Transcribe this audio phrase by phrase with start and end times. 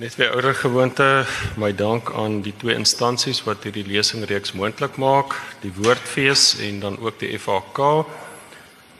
[0.00, 1.26] Net weer ouer gewoonte,
[1.60, 6.78] my dank aan die twee instansies wat hierdie lesing reeks moontlik maak, die Woordfees en
[6.80, 8.06] dan ook die FHK.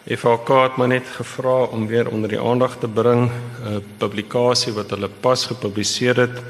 [0.04, 3.30] FHK het my net gevra om weer onder die aandag te bring
[3.64, 6.42] 'n publikasie wat hulle pas gepubliseer het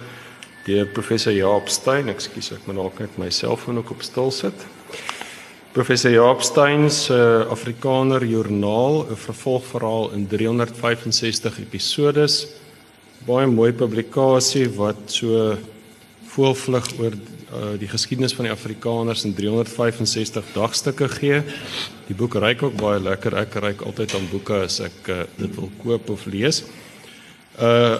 [0.67, 2.09] deur professor Jaap Steyn.
[2.09, 4.67] Ekskuus, ek moet dalk net my selfoon ook op stil sit.
[5.73, 12.60] Professor Jaap Steyn se uh, Afrikaner Joernaal, 'n vervolgverhaal in 365 episodes
[13.31, 15.55] baie mooi publikasie wat so
[16.33, 21.43] voelvlug oor uh, die geskiedenis van die Afrikaners in 365 dagstukke gee.
[22.09, 23.37] Die boek ryk ook baie lekker.
[23.43, 26.65] Ek ryk altyd aan boeke as ek uh, dit wil koop of lees.
[27.61, 27.99] Uh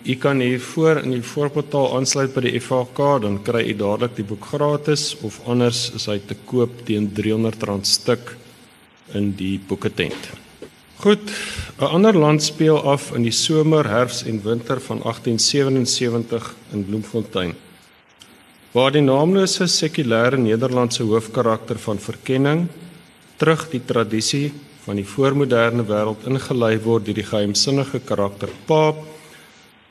[0.00, 4.14] u kan hier voor in die voorportaal aansluit by die FHK, dan kry u dadelik
[4.16, 8.32] die boek gratis of anders is hy te koop teen R300 stuk
[9.12, 10.39] in die boeketent.
[11.00, 11.30] Goed,
[11.78, 17.54] 'n ander land speel af in die somer, herfs en winter van 1877 in Bloemfontein.
[18.72, 22.66] Waar die naamlose sekulêre Nederlandse hoofkarakter van verkenning
[23.36, 24.52] terug die tradisie
[24.84, 29.00] van die voormoderne wêreld ingelei word deur die geheimsinnige karakter Paap,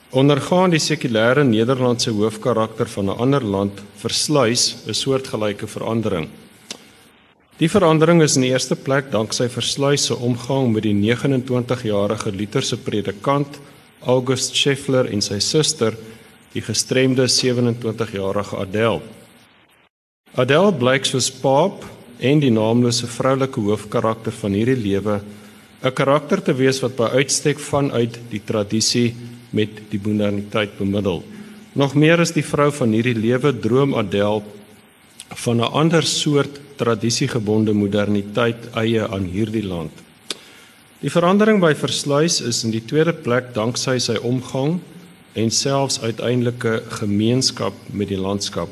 [0.09, 6.29] ondergaan die sekulêre Nederlandse hoofkarakter van 'n ander land versluis 'n soortgelyke verandering.
[7.59, 12.77] Die verandering is in die eerste plek danksy versluis se omgang met die 29-jarige Lutherse
[12.79, 13.57] predikant
[14.07, 15.97] August Scheffler en sy suster,
[16.53, 19.01] die gestremde 27-jarige Adele.
[20.39, 21.83] Adele blyk soos Paap
[22.23, 25.19] en die naamlose vroulike hoofkarakter van hierdie lewe
[25.83, 29.15] 'n karakter te wees wat by uitstek vanuit die tradisie
[29.51, 31.23] met die moderniteit bemiddel.
[31.75, 34.43] Nog meer is die vrou van hierdie lewe droom Adele
[35.35, 39.91] van 'n ander soort tradisiegebonde moderniteit eie aan hierdie land.
[40.99, 44.79] Die verandering by Versluis is in die tweede plek danksy sy omgang
[45.33, 48.69] en selfs uiteindelike gemeenskap met die landskap.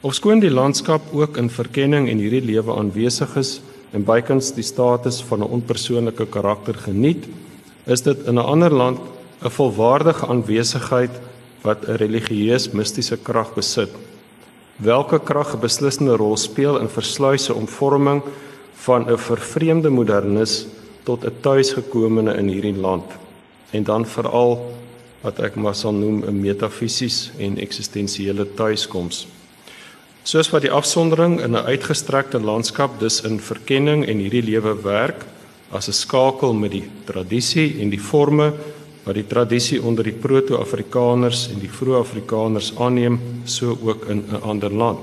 [0.00, 3.60] Ofskoon die landskap ook in verkenning en hierdie lewe aanwesig is
[3.92, 7.24] en bykans die status van 'n onpersoonlike karakter geniet,
[7.86, 8.98] is dit in 'n ander land
[9.42, 11.10] 'n volwaardige aanwesigheid
[11.62, 13.90] wat 'n religieus mistiese krag besit
[14.76, 18.22] Welke krag 'n beslissende rol speel in versluise omvorming
[18.74, 20.66] van 'n vervreemde modernis
[21.02, 23.04] tot 'n tuisgekomene in hierdie land
[23.70, 24.74] en dan veral
[25.20, 29.26] wat ek maar sal noem 'n metafisies en eksistensiële tuiskoms.
[30.22, 35.24] Soos wat die afsondering in 'n uitgestrekte landskap dus in verkenning en hierdie lewe werk
[35.70, 38.52] as 'n skakel met die tradisie en die forme
[39.04, 44.42] wat die tradisie onder die proto-afrikaners en die vroeë afrikaners aanneem, so ook in 'n
[44.42, 44.98] ander land.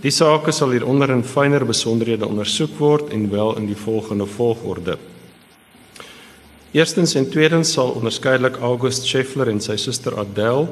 [0.00, 4.98] Die sake sal hieronder in fyner besonderhede ondersoek word en wel in die volgende volgorde.
[6.72, 10.68] Eerstens en tweedens sal onderskeidelik August Scheffler en sy suster Adele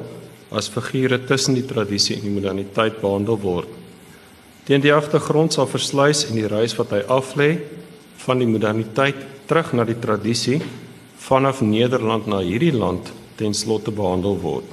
[0.51, 3.67] as figure tussen die tradisie en die moderniteit behandel word.
[4.65, 7.49] Teen die agtergrond sal versluis en die reis wat hy aflê
[8.25, 9.15] van die moderniteit
[9.49, 10.61] terug na die tradisie
[11.25, 14.67] vanaf Nederland na hierdie land ten slotte behandel word.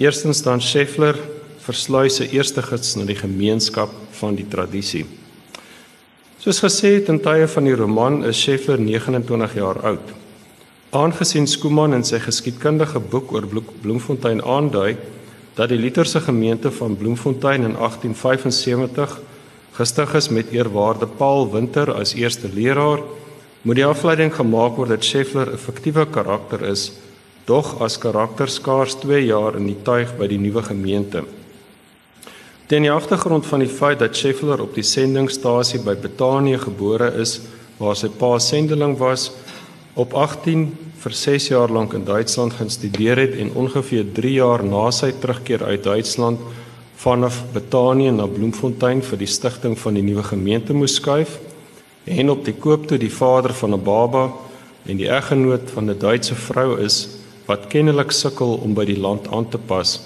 [0.00, 1.18] Eerstens dan Scheffler
[1.60, 5.04] versluis se eerste gids na die gemeenskap van die tradisie.
[6.40, 10.14] Soos gesê het in tye van die roman is Scheffler 29 jaar oud.
[10.96, 14.96] Aangesien Skooman in sy geskiedkundige boek oor Bloemfontein aandui
[15.54, 19.20] dat die Lutherse gemeente van Bloemfontein in 1875
[19.76, 23.04] gestig is met eerwaarde Paul Winter as eerste leraar
[23.62, 26.92] moet die afleiding gemaak word dat Scheffler 'n fiktiewe karakter is,
[27.44, 31.24] dog as karakter skaars 2 jaar in die tuig by die nuwe gemeente.
[32.66, 37.40] Teen die agtergrond van die feit dat Scheffler op die sendingstasie by Betanië gebore is,
[37.78, 39.30] waar sy pa sendeling was,
[39.94, 44.64] op 18 vir 6 jaar lank in Duitsland gaan studeer het en ongeveer 3 jaar
[44.64, 46.38] na sy terugkeer uit Duitsland
[46.96, 51.38] vanaf Betanië na Bloemfontein vir die stigting van die nuwe gemeente moes skuif
[52.04, 54.30] en op die koop toe die vader van 'n baba
[54.86, 57.08] en die eggenoot van 'n Duitse vrou is
[57.46, 60.00] wat kennelik sukkel om by die land aan te pas,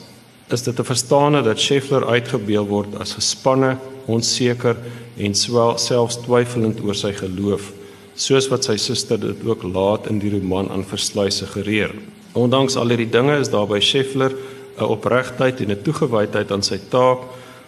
[0.48, 3.76] is dit te verstaan dat Scheffler uitgebeel word as gespanne,
[4.06, 4.76] onseker
[5.16, 7.72] en swel selfs twyfelend oor sy geloof,
[8.14, 11.94] soos wat sy suster dit ook laat in die roman aan versluis suggereer.
[12.32, 14.32] Ondanks al hierdie dinge is daar by Scheffler
[14.78, 17.18] 'n opregtheid en 'n toegewydheid aan sy taak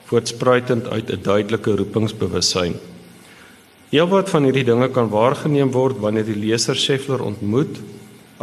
[0.04, 2.74] voortspruitend uit 'n duidelike roepingsbewussyn.
[3.96, 7.78] Heelwat van hierdie dinge kan waargeneem word wanneer die leser Scheffler ontmoet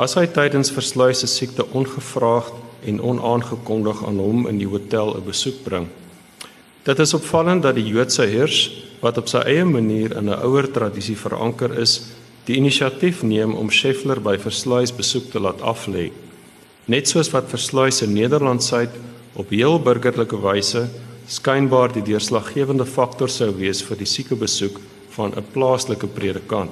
[0.01, 5.21] as hy tydens versluis se siekte ongevraagd en onaangekondig aan hom in die hotel 'n
[5.27, 5.85] besoek bring.
[6.89, 10.71] Dit is opvallend dat die Joodse hers wat op sy eie manier in 'n ouer
[10.71, 12.01] tradisie veranker is,
[12.45, 16.11] die inisiatief neem om Scheffler by versluis besoek te laat aflê.
[16.85, 18.89] Net soos wat versluis in Nederlandsuid
[19.35, 20.89] op heel burgerlike wyse
[21.27, 24.79] skynbaar die deurslaggewende faktor sou wees vir die siekebesoek
[25.15, 26.71] van 'n plaaslike predikant.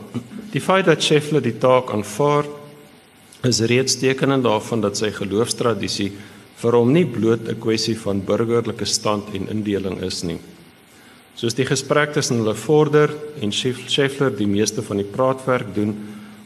[0.51, 2.45] Die feit dat Scheffler die taak aanvaar
[3.43, 6.11] is reeds tekenend daarvan dat sy geloofstradisie
[6.55, 10.39] vir hom nie bloot 'n kwessie van burgerlike stand en indeling is nie.
[11.35, 13.09] Soos die gesprek tussen hulle vorder
[13.41, 15.95] en Scheffler die meeste van die praatwerk doen,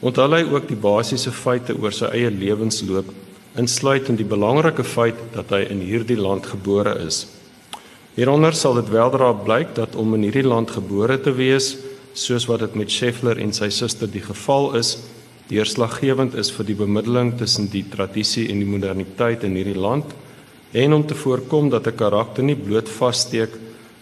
[0.01, 3.05] onthul hy ook die basiese feite oor sy eie lewensloop
[3.55, 7.25] insluitend die belangrike feit dat hy in hierdie land gebore is.
[8.15, 11.73] Hieronder sal dit weldra blyk dat om in hierdie land gebore te wees,
[12.15, 14.93] soos wat dit met Scheffler en sy suster die geval is,
[15.49, 20.15] deurslaggewend is vir die bemiddeling tussen die tradisie en die moderniteit in hierdie land
[20.75, 23.51] en om te voorkom dat 'n karakter nie bloot vassteek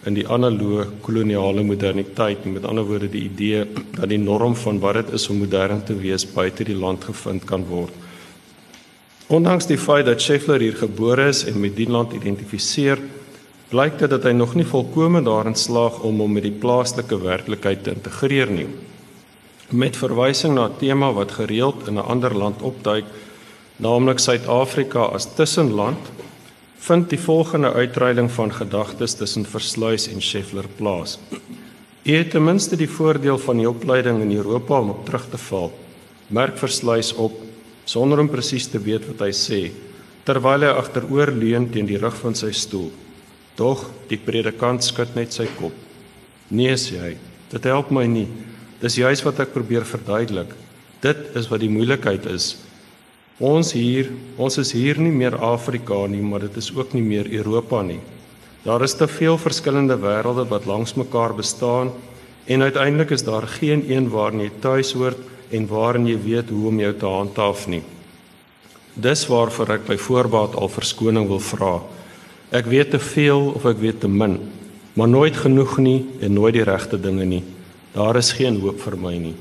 [0.06, 2.54] in die analoë koloniale moderniteit nie.
[2.54, 3.66] Met ander woorde die idee
[3.96, 7.44] dat die norm van wat dit is om modern te wees buite die land gevind
[7.44, 7.92] kan word.
[9.28, 12.98] Ondanks die feit dat Scheffler hier gebore is en met die land identifiseer,
[13.74, 17.80] blyk dit dat hy nog nie volkome daarin slaag om hom met die plaaslike werklikheid
[17.82, 18.68] te integreer nie.
[19.74, 23.04] Met verwysing na 'n tema wat gereeld in 'n ander land opduik,
[23.76, 25.98] naamlik Suid-Afrika as tussenland,
[26.78, 31.18] vind die volgende uitreiling van gedagtes tussen Versluis en Scheffler plaas.
[32.04, 35.72] Eet ten minste die voordeel van die opleiding in Europa om op terug te val.
[36.28, 37.32] Merk Versluis op
[37.84, 39.70] sonder om presies te weet wat hy sê
[40.24, 42.92] terwyl hy agteroor leun teen die rug van sy stoel.
[43.58, 45.74] Tog die predikant skud net sy kop.
[46.50, 47.12] Nee sê hy,
[47.52, 48.26] dit help my nie.
[48.82, 50.50] Dis juis wat ek probeer verduidelik.
[51.04, 52.54] Dit is wat die moeilikheid is.
[53.42, 57.30] Ons hier, ons is hier nie meer Afrika nie, maar dit is ook nie meer
[57.34, 58.00] Europa nie.
[58.64, 61.90] Daar is te veel verskillende wêrelde wat langs mekaar bestaan
[62.46, 65.18] en uiteindelik is daar geen een waarin jy tuis hoort
[65.50, 67.82] en waarin jy weet hoe om jou te handhaaf nie.
[68.94, 71.74] Dis waarvoor ek by voorbaat al verskoning wil vra.
[72.50, 74.38] Ek weet te veel of ek weet te min,
[74.94, 77.42] maar nooit genoeg nie en nooit die regte dinge nie.
[77.94, 79.34] Daar is geen hoop vir my nie.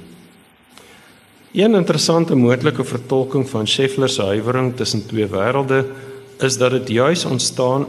[1.54, 5.84] Een interessante moontlike vertolking van Scheffler se huiwering tussen twee wêrelde
[6.42, 7.86] is dat dit juis ontstaan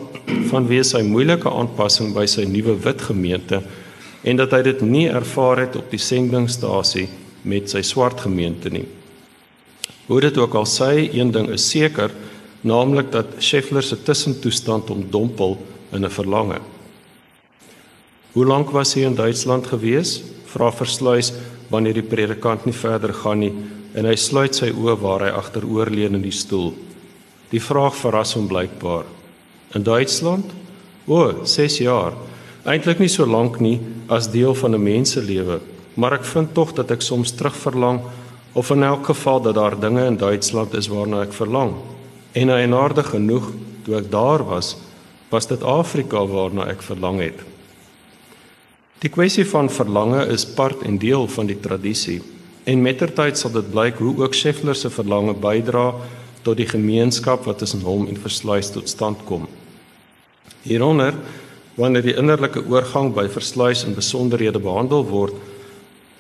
[0.50, 3.62] vanweë sy moeilike aanpassing by sy nuwe wit gemeente
[4.24, 7.06] en dat hy dit nie ervaar het op die sendingstasie
[7.48, 8.84] met sy swart gemeente nie.
[10.08, 12.12] Hoe dit ook al sê, een ding is seker,
[12.64, 15.58] naamlik dat Scheffler se tussentoestand om dompel
[15.92, 16.58] in 'n verlange.
[18.32, 20.22] Hoe lank was hy in Duitsland gewees?
[20.44, 21.32] Vra Versluis
[21.68, 23.52] wanneer die predikant nie verder gaan nie
[23.94, 26.74] en hy sluit sy oë waar hy agteroorleun in die stoel.
[27.50, 29.04] Die vraag verras hom blykbaar.
[29.74, 30.44] In Duitsland?
[31.06, 32.12] O, 6 jaar.
[32.64, 35.60] Eintlik nie so lank nie as deel van 'n mens se lewe
[35.94, 38.02] maar ek vind tog dat ek soms terugverlang
[38.54, 41.74] of in elk geval dat daar dinge in Duitsland is waarna ek verlang.
[42.34, 43.50] En eienaardig genoeg,
[43.86, 44.74] toe ek daar was,
[45.30, 47.42] was dit Afrika waarna ek verlang het.
[49.04, 52.22] Die kwessie van verlange is part en deel van die tradisie
[52.64, 55.90] en mettertyd sal dit blyk hoe ook Scheffler se verlange bydra
[56.44, 59.44] tot die gemeenskap wat tussen hom en Versluis tot stand kom.
[60.64, 61.16] Hieronder,
[61.76, 65.36] wanneer die innerlike oorgang by Versluis in besonderhede behandel word,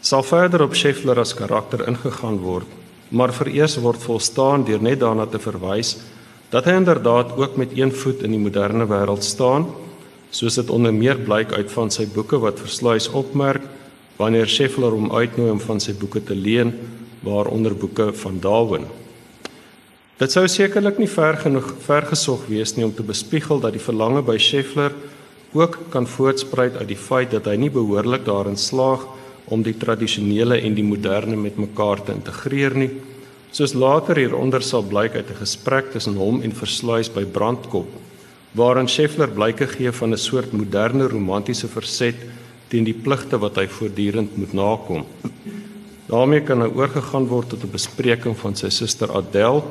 [0.04, 2.68] sal verder op Scheffler as karakter ingegaan word,
[3.08, 5.96] maar vereers word volstaan deur net daarna te verwys
[6.52, 9.66] dat hy inderdaad ook met een voet in die moderne wêreld staan,
[10.30, 13.64] soos dit onder meer blyk uit van sy boeke wat versluis opmerk
[14.20, 16.70] wanneer Scheffler hom uitnooi om van sy boeke te leen,
[17.26, 18.86] waaronder boeke van Darwin.
[20.20, 24.22] Dit sou sekerlik nie ver genoeg vergesog wees nie om te bespiegel dat die verlange
[24.22, 24.94] by Scheffler
[25.58, 29.76] ook kan voortspruit uit die feit dat hy nie behoorlik daarin slaag nie om die
[29.76, 32.90] tradisionele en die moderne met mekaar te integreer nie.
[33.54, 37.86] Soos later hieronder sal blyk uit 'n gesprek tussen hom en Versluis by Brandkop,
[38.54, 42.16] waarin Scheffler blyke gee van 'n soort moderne romantiese verset
[42.68, 45.04] teen die pligte wat hy voortdurend moet nakom.
[46.06, 49.62] daarmee kan hy oorgegaan word tot 'n bespreking van sy suster Adèle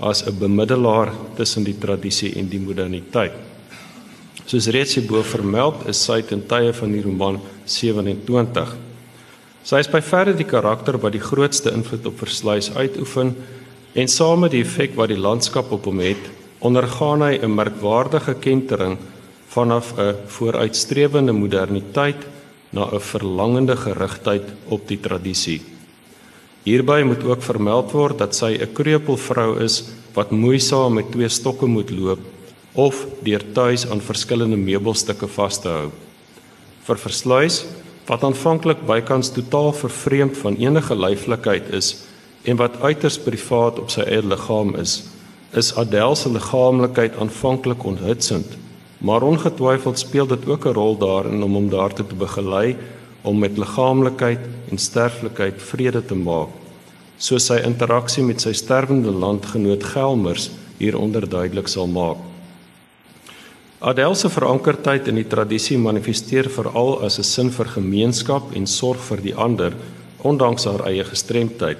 [0.00, 3.32] as 'n bemiddelaar tussen die tradisie en die moderniteit.
[4.46, 8.87] Soos reeds hierbo vermeld, is sy ten tye van die roman 27
[9.68, 13.34] Sy is by verre die karakter wat die grootste invloed op Versluis uitoefen
[14.00, 16.22] en saam met die effek wat die landskap op hom het,
[16.64, 18.96] ondergaan hy 'n merkwaardige kentering
[19.52, 22.24] vanaf 'n vooruitstrewende moderniteit
[22.72, 25.60] na 'n verlangende gerigtheid op die tradisie.
[26.64, 29.84] Hierby moet ook vermeld word dat sy 'n kreupelvrou is
[30.14, 32.20] wat moeisaam met twee stokke moet loop
[32.72, 35.90] of deur tuis aan verskillende meubelstukke vas te hou.
[36.84, 37.66] Vir Versluis
[38.08, 41.94] wat aanvanklik bykans totaal vervreemd van enige lyflikheid is
[42.48, 45.02] en wat uiters privaat op sy eie liggaam is,
[45.52, 48.56] is Adele se liggaamlikheid aanvanklik onthutsend,
[48.98, 52.76] maar ongetwyfeld speel dit ook 'n rol daarin om hom daartoe te begelei
[53.22, 56.48] om met liggaamlikheid en sterflikheid vrede te maak,
[57.18, 62.27] soos sy interaksie met sy sterwende landgenoot Gelmers hieronder duidelik sal maak.
[63.78, 68.98] Adele se verankerdheid in die tradisie manifesteer veral as 'n sin vir gemeenskap en sorg
[68.98, 69.72] vir die ander,
[70.18, 71.78] ondanks haar eie gestremdheid.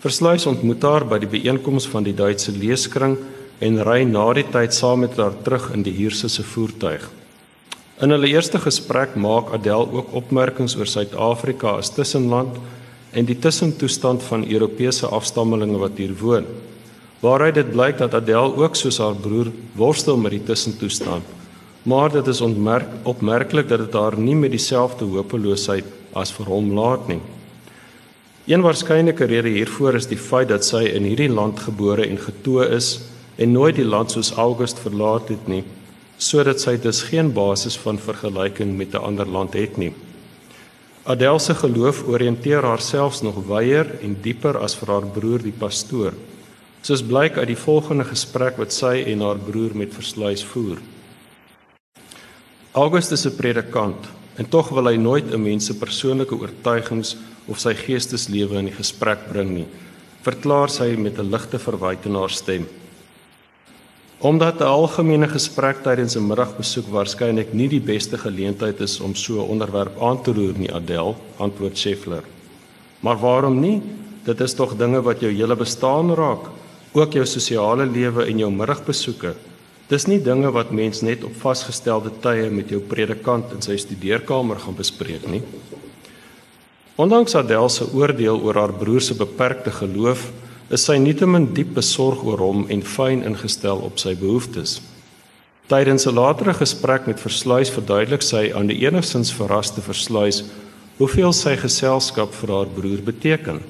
[0.00, 3.18] Versluis ontmoet haar by die byeenkoms van die Duitse leeskring
[3.60, 7.10] en ry na die tyd saam met haar terug in die huurse se voertuig.
[8.00, 12.56] In hulle eerste gesprek maak Adèle ook opmerkings oor Suid-Afrika as tussenland
[13.12, 16.46] en die tussentoestand van Europese afstammelinge wat hier woon.
[17.24, 21.24] Waaruit dit blyk dat Adèle ook soos haar broer worstel met die tussentoestand.
[21.88, 26.72] Maar dit is ontmerk opmerklik dat dit haar nie met dieselfde hopeloosheid as vir hom
[26.76, 27.20] laat nie.
[28.44, 32.66] Een waarskynlike rede hiervoor is die feit dat sy in hierdie land gebore en getoe
[32.76, 32.90] is
[33.40, 35.62] en nooit die land soos August verlaat het nie,
[36.20, 39.92] sodat sy dus geen basis van vergelyking met 'n ander land het nie.
[41.04, 46.12] Adèle se geloof orienteer haarself nog wyeer en dieper as vir haar broer die pastoor.
[46.84, 50.82] Soos blyk uit die volgende gesprek wat sy en haar broer met versluis voer.
[52.76, 54.04] August is 'n predikant
[54.36, 57.16] en tog wil hy nooit 'n mens se persoonlike oortuigings
[57.48, 59.66] of sy geesteslewe in die gesprek bring nie,
[60.22, 62.66] verklaar sy met 'n ligte verwyte in haar stem.
[64.20, 69.40] Omdat 'n algemene gesprek tydens 'n middagbesoek waarskynlik nie die beste geleentheid is om so
[69.40, 72.24] 'n onderwerp aan te roer nie, Adèle, antwoord Scheffler.
[73.00, 73.80] Maar waarom nie?
[74.24, 76.50] Dit is tog dinge wat jou hele bestaan raak,
[76.94, 79.34] ook jou sosiale lewe en jou middagbesoeke.
[79.90, 84.62] Dis nie dinge wat mens net op vasgestelde tye met jou predikant in sy studeerkamer
[84.62, 85.42] gaan bespreek nie.
[86.96, 90.28] Ondanks Adèle se oordeel oor haar broer se beperkte geloof,
[90.70, 94.78] is sy nietemin diep besorg oor hom en fyn ingestel op sy behoeftes.
[95.68, 100.44] Tydens 'n latere gesprek met Versluis verduidelik sy aan die enigstens verraste Versluis
[100.98, 103.60] hoeveel sy geselskap vir haar broer beteken.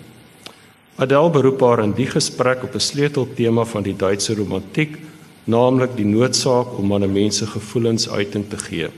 [0.95, 4.99] Adèle beroep haar in die gesprek op 'n sleuteltema van die Duitse romantiek,
[5.45, 8.89] naamlik die noodsaak om aan mense gevoelens uiting te gee.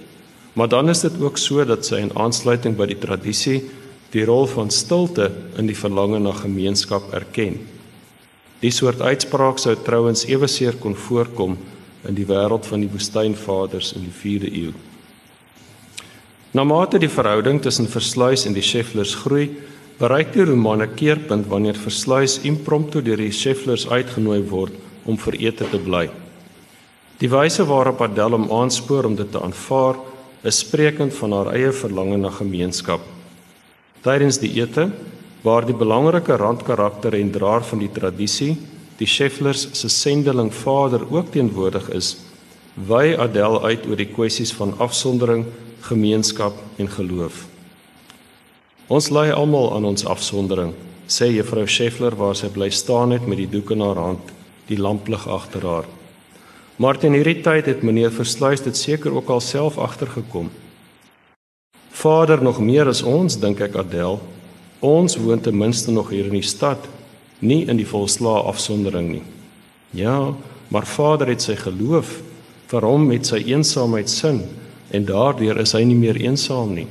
[0.53, 3.65] Maar dan is dit ook so dat sy in aansluiting by die tradisie
[4.11, 7.59] die rol van stilte in die verlange na gemeenskap erken.
[8.61, 11.57] Die soort uitspraak sou trouens eweseer kon voorkom
[12.09, 14.73] in die wêreld van die woestynvaders in die 4de eeu.
[16.51, 19.51] Na mate die verhouding tussen Versluis en die Schefflers groei,
[19.97, 24.73] bereik die roman 'n keerpunt wanneer Versluis impromptu deur die Schefflers uitgenooi word
[25.05, 26.11] om vir ete te bly.
[27.19, 29.97] Die wyse waarop Adèle hom aanspoor om dit te aanvaar,
[30.43, 33.01] is sprekend van haar eie verlange na gemeenskap.
[34.03, 34.91] Tydens die ete,
[35.43, 38.57] waar die belangrike randkarakter en draer van die tradisie,
[38.99, 42.17] die Schefflers se sendeling vader ook teenwoordig is,
[42.75, 45.47] wy Adèle uit oor die kwessies van afsondering,
[45.81, 47.56] gemeenskap en geloof.
[48.87, 50.71] Ons lei almal aan ons afsondering,
[51.11, 54.29] sê juffrou Scheffler waar sy bly staan het met die doek in haar hand,
[54.69, 55.89] die lamplig agter haar.
[56.79, 60.53] Maar teen hierdie tyd het meneer Versluis dit seker ook al self agtergekom.
[61.91, 64.21] Vader nog meer as ons dink ek Adel.
[64.85, 66.85] Ons woon ten minste nog hier in die stad,
[67.41, 69.25] nie in die volslaa afsondering nie.
[69.99, 70.31] Ja,
[70.69, 72.21] maar Vader het sy geloof
[72.71, 74.45] vir hom met sy eensaamheid sin
[74.95, 76.87] en daardeur is hy nie meer eensaam nie.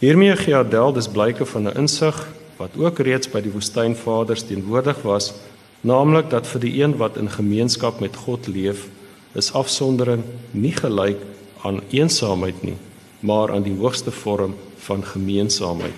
[0.00, 5.02] Hiermee gee Adel dus blyke van 'n insig wat ook reeds by die woestynvaders teenwoordig
[5.02, 5.32] was,
[5.80, 8.88] naamlik dat vir die een wat in gemeenskap met God leef,
[9.34, 11.20] is afsondering nie gelyk
[11.62, 12.76] aan eensaamheid nie
[13.20, 15.92] maar aan die hoogste vorm van gemeenskapheid.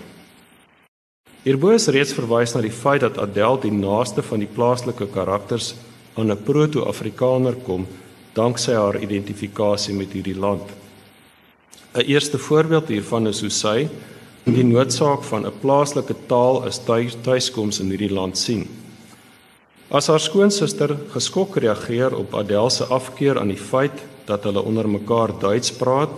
[1.42, 5.74] Hierbo is reeds verwys na die feit dat Adèle die naaste van die plaaslike karakters
[6.14, 7.86] aan 'n proto-Afrikaner kom
[8.32, 10.81] danksy haar identifikasie met hierdie land.
[11.94, 13.88] 'n Eerste voorbeeld hiervan is hoe sy
[14.44, 16.80] die noodsaak van 'n plaaslike taal as
[17.22, 18.68] tuiskoms in hierdie land sien.
[19.90, 24.88] As haar skoonsister geskok reageer op Adèle se afkeer aan die feit dat hulle onder
[24.88, 26.08] mekaar Duits praat,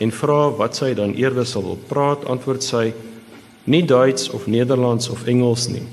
[0.00, 2.92] en vra wat sy dan eerder sal wil praat, antwoord sy:
[3.64, 5.86] Nie Duits of Nederlands of Engels nie,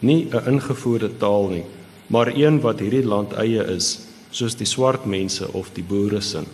[0.00, 1.64] nie 'n ingevoerde taal nie,
[2.06, 6.46] maar een wat hierdie land eie is, soos die swart mense of die boere sin.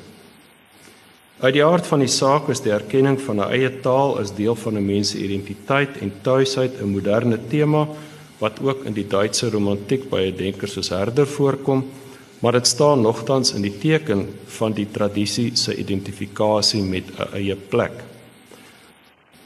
[1.41, 4.55] Uit die aard van die saak is die erkenning van 'n eie taal as deel
[4.55, 7.89] van 'n mens se identiteit en tuisheid 'n moderne tema
[8.39, 11.85] wat ook in die Duitse romantiek by 'n denker soos Herder voorkom
[12.41, 17.57] maar dit staan nogtans in die teken van die tradisie se identifikasie met 'n eie
[17.57, 17.93] plek.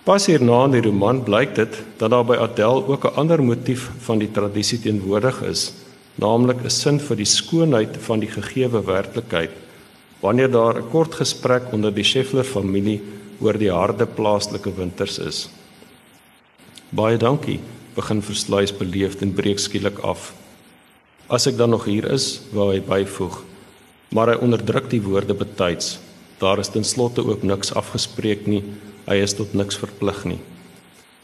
[0.05, 3.91] Pas hierna in die roman blyk dit dat daar by Adèle ook 'n ander motief
[3.99, 5.73] van die tradisie teenwoordig is,
[6.15, 9.51] naamlik 'n sin vir die skoonheid van die gegeewe werklikheid
[10.25, 13.03] wanneer daar 'n kort gesprek onder die Scheffler familie
[13.41, 15.49] oor die harde plaaslike winters is.
[16.89, 17.61] Baie dankie,
[17.95, 20.33] begin versluis beleefd en breek skielik af.
[21.29, 23.43] As ek dan nog hier is, wou hy byvoeg,
[24.09, 25.99] maar hy onderdruk die woorde betyds.
[26.39, 28.63] Daar is ten slotte ook niks afgespreek nie.
[29.07, 30.41] Hy is tot niks verplig nie.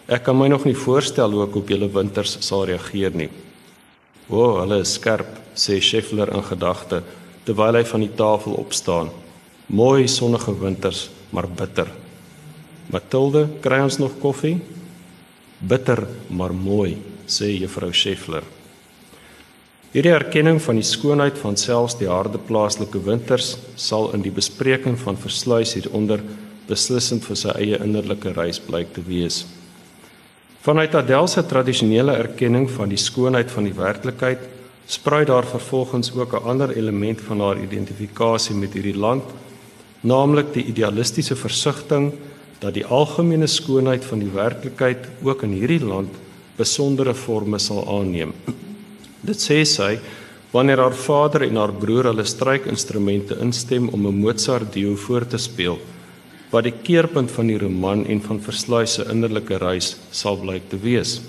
[0.09, 3.31] Ek kan my nog nie voorstel hoe ek op julle winters sal reageer nie.
[4.29, 7.03] O, oh, hulle is skerp, sê Scheffler in gedagte
[7.47, 9.11] terwyl hy van die tafel opstaan.
[9.71, 11.91] Mooi sonnige winters, maar bitter.
[12.91, 14.57] Matilde, kry ons nog koffie?
[15.61, 16.97] Bitter, maar mooi,
[17.31, 18.47] sê juffrou Scheffler.
[19.91, 24.95] Hierdie erkenning van die skoonheid van selfs die harde plaaslike winters sal in die bespreking
[24.99, 26.23] van versluis hieronder
[26.69, 29.43] beslissend vir sy eie innerlike reis blyk te wees.
[30.63, 34.43] Vanuit Adel se tradisionele erkenning van die skoonheid van die werklikheid,
[34.91, 39.23] spruit daar vervolgens ook 'n ander element van haar identifikasie met hierdie land,
[40.01, 42.13] naamlik die idealistiese versigtiging
[42.59, 46.11] dat die algemene skoonheid van die werklikheid ook in hierdie land
[46.57, 48.33] besondere forme sal aanneem.
[49.21, 49.99] Dit sê sy
[50.51, 55.39] wanneer haar vader en haar broer hulle strykinstrumente instem om 'n Mozart duo voor te
[55.39, 55.79] speel
[56.51, 60.79] wat die keerpunt van die roman en van Versluis se innerlike reis sal blyk te
[60.83, 61.21] wees.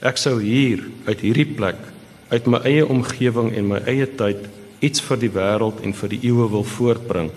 [0.00, 1.76] Ek sou hier uit hierdie plek,
[2.28, 4.48] uit my eie omgewing en my eie tyd
[4.84, 7.30] iets vir die wêreld en vir die eeue wil voortbring,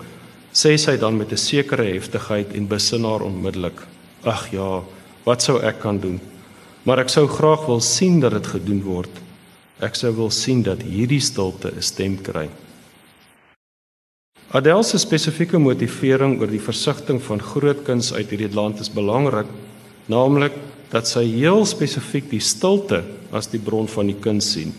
[0.52, 3.78] sê sy dan met 'n sekere heftigheid en besin haar onmiddellik.
[4.24, 4.82] Ag ja,
[5.24, 6.20] wat sou ek kan doen?
[6.84, 9.10] Maar ek sou graag wil sien dat dit gedoen word.
[9.80, 12.48] Ek sou wil sien dat hierdie stilte 'n stem kry.
[14.50, 19.46] Adele se spesifieke motivering oor die versigtiging van groot kuns uit hierdie land is belangrik,
[20.06, 20.52] naamlik
[20.90, 24.72] dat sy heel spesifiek die stilte as die bron van die kuns sien.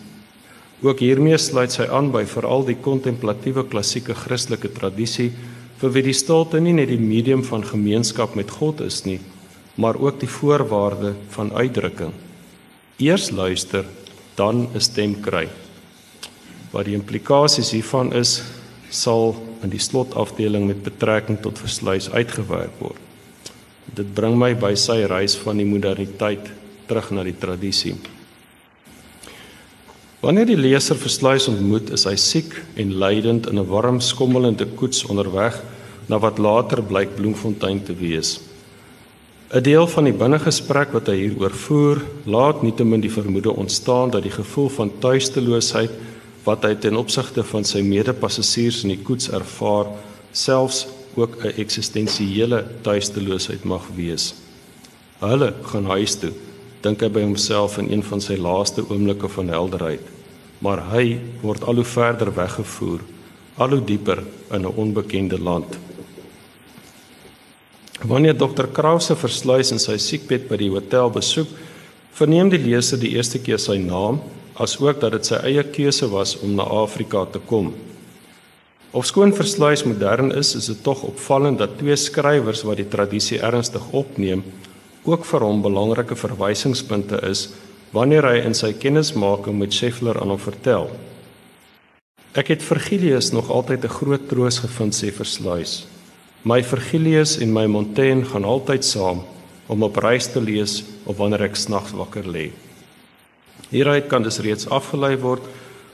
[0.81, 5.29] Ook hiermee sluit sy aan by veral die kontemplatiewe klassieke Christelike tradisie
[5.81, 9.19] vir wie die stilte nie net die medium van gemeenskap met God is nie,
[9.77, 12.13] maar ook die voorwaarde van uitdrukking.
[13.01, 13.85] Eers luister,
[14.35, 15.49] dan 'n stem kry.
[16.71, 18.41] Wat die implikasies hiervan is,
[18.89, 22.99] sal in die slotafdeling met betrekking tot versluis uitgewerk word.
[23.95, 26.51] Dit bring my by sy reis van die moderniteit
[26.87, 27.95] terug na die tradisie.
[30.21, 35.01] Wanneer die leser versluis ontmoet, is hy siek en lydend in 'n warm skommelende koets
[35.09, 35.57] onderweg
[36.07, 38.39] na wat later blyk Bloemfontein te wees.
[39.49, 44.21] 'n Deel van die binnegesprek wat hy hieroor voer, laat nietemin die vermoede ontstaan dat
[44.21, 45.91] die gevoel van tuisteloosheid
[46.43, 49.87] wat hy ten opsigte van sy medepassasiers in die koets ervaar,
[50.31, 54.35] selfs ook 'n eksistensiële tuisteloosheid mag wees.
[55.19, 56.31] Hulle gaan huis toe,
[56.81, 60.03] dink hy by homself in een van sy laaste oomblikke van helderheid,
[60.61, 63.01] maar hy word al hoe verder weggevoer,
[63.61, 65.77] al hoe dieper in 'n onbekende land.
[68.01, 71.47] Wanneer dokter Krause versluis in sy siekbed by die hotel besoek,
[72.13, 74.21] verneem die leser die eerste keer sy naam
[74.57, 77.73] asook dat dit sy eie keuse was om na Afrika te kom.
[78.91, 83.85] Ofskoon versluis modern is, is dit tog opvallend dat twee skrywers wat die tradisie ernstig
[83.95, 84.43] opneem,
[85.03, 87.49] ook vir hom belangrike verwysingspunte is
[87.91, 90.89] wanneer hy in sy kennismaking met Scheffler aan hom vertel.
[92.31, 95.85] Ek het Virgilius nog altyd 'n groot troos gevind sê versluis.
[96.43, 99.23] My Virgilius en my Montaigne gaan altyd saam
[99.67, 102.51] om op reis te lees of wanneer ek snags wakker lê.
[103.69, 105.41] Hieruit kan dus reeds afgelei word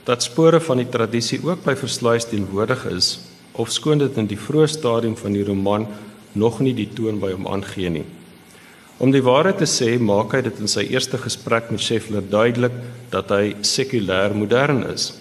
[0.04, 3.20] dat spore van die tradisie ook by versluis teenwoordig is
[3.54, 5.88] of skoon dit in die vroeë stadium van die roman
[6.34, 8.06] nog nie die toon by hom aangee nie.
[8.98, 12.74] Om die waarheid te sê, maak hy dit in sy eerste gesprek met Scheffler duidelik
[13.14, 15.12] dat hy sekulêr modern is.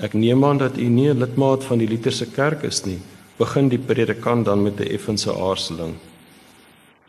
[0.00, 2.98] Ek neem aan dat u nie 'n lidmaat van die Lutherse kerk is nie,
[3.38, 5.94] begin die predikant dan met 'n effense aarzeling.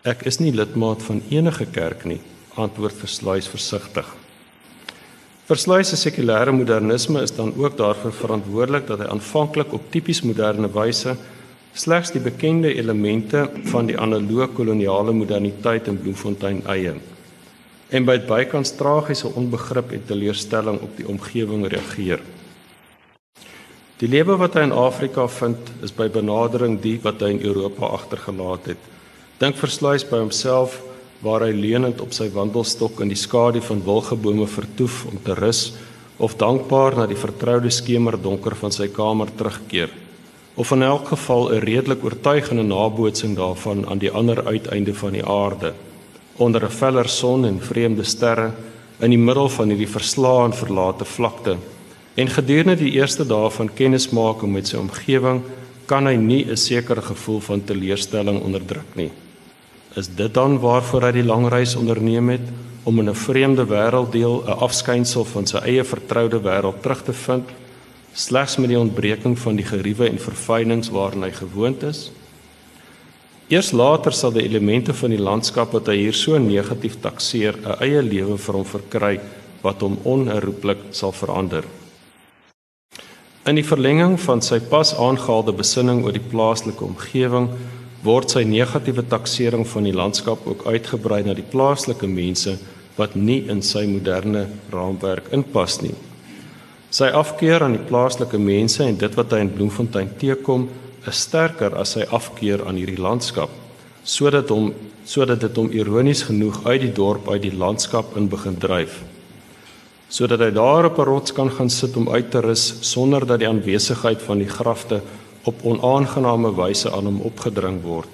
[0.04, 2.19] Ek is nie lidmaat van enige kerk nie,
[2.56, 4.06] antwoord Versluis versigtig.
[5.45, 10.67] Versluis se sekulêre modernisme is dan ook daarvoor verantwoordelik dat hy aanvanklik op tipies moderne
[10.67, 11.15] wyse
[11.76, 16.94] slegs die bekende elemente van die analoë koloniale moderniteit in Bloemfontein eie
[17.96, 22.24] en by bykans tragiese onbegrip en teleurstelling op die omgewing reageer.
[24.02, 27.92] Die lewe wat hy in Afrika vind, is by benadering die wat hy in Europa
[28.00, 28.88] agtergelaat het.
[29.40, 30.80] Dink Versluis by homself
[31.24, 35.68] waar hy leunend op sy wandelstok in die skadu van wilgebome vertoef om te rus
[36.18, 39.94] of dankbaar na die vertroude skemerdonker van sy kamer terugkeer
[40.56, 45.26] of in elk geval 'n redelik oortuigende nabootsing daarvan aan die ander uiteinde van die
[45.26, 45.74] aarde
[46.36, 48.52] onder 'n feller son en vreemde sterre
[49.00, 51.58] in die middel van hierdie verslae en verlate vlakte.
[52.15, 55.41] En gedurende die eerste dae van kennismaking met sy omgewing
[55.86, 59.12] kan hy nie 'n sekere gevoel van teleurstelling onderdruk nie.
[59.96, 62.48] Is dit dan waarvoor hy die lang reis onderneem het
[62.84, 67.44] om in 'n vreemde wêrelddeel 'n afskynsel van sy eie vertroude wêreld terug te vind,
[68.15, 72.10] slegs met die ontbreking van die geriewe en verfynings waaraan hy gewoond is?
[73.51, 77.78] Eers later sal die elemente van die landskap wat hy hier so negatief takseer, 'n
[77.84, 79.19] eie lewe vir hom verkry
[79.62, 81.63] wat hom onherroepelik sal verander.
[83.45, 87.49] In die verlenging van sy pas aangehaalde besinning oor die plaaslike omgewing
[88.01, 92.58] word sy negatiewe taksering van die landskap ook uitgebrei na die plaaslike mense
[92.97, 95.93] wat nie in sy moderne raamwerk inpas nie.
[96.96, 100.70] Sy afkeer aan die plaaslike mense en dit wat hy in Bloemfontein teekom,
[101.10, 103.52] is sterker as sy afkeer aan hierdie landskap,
[104.04, 104.72] sodat hom
[105.06, 109.04] sodat dit hom ironies genoeg uit die dorp uit die landskap in begin dryf
[110.16, 113.40] sodat hy daar op 'n rots kan gaan sit om uit te rus sonder dat
[113.40, 115.02] die aanwesigheid van die grafte
[115.44, 118.10] op onaangename wyse aan hom opgedring word.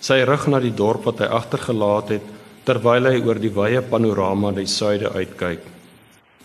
[0.00, 2.22] Sy rug na die dorp wat hy agtergelaat het
[2.64, 5.71] terwyl hy oor die wye panorama na die suide uitkyk.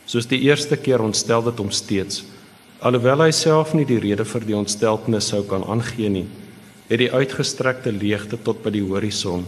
[0.07, 2.23] Soos die eerste keer ontstel dit hom steeds.
[2.79, 6.27] Alhoewel hy self nie die rede vir die ontsteltenis sou kan aangee nie,
[6.87, 9.45] het die uitgestrekte leegte tot by die horison,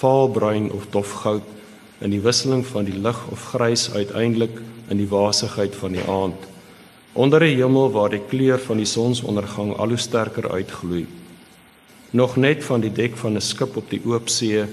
[0.00, 1.54] vaalbruin of dofgoud
[2.04, 4.58] in die wisseling van die lig of grys uiteindelik
[4.92, 6.52] in die wasigheid van die aand
[7.16, 11.06] onder 'n hemel waar die kleur van die sonsondergang al hoe sterker uitgloei
[12.10, 14.66] nog net van die dek van 'n skip op die oop see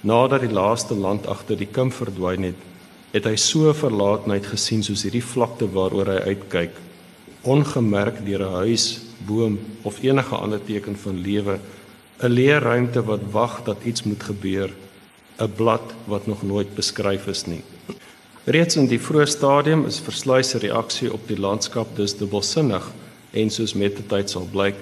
[0.00, 2.60] nadat die laaste land agter die kim verdwyn het
[3.12, 6.82] het hy so verlaatheid gesien soos hierdie vlakte waaroor hy uitkyk
[7.46, 11.58] ongemerk deur 'n huis boom of enige ander teken van lewe
[12.22, 14.70] 'n leë ruimte wat wag dat iets moet gebeur
[15.38, 17.62] 'n blad wat nog nooit beskryf is nie.
[18.44, 22.84] Reeds in die vroeë stadium is Versluys se reaksie op die landskap dus dubbelsinnig
[23.32, 24.74] en soos met die tyd sal blyk,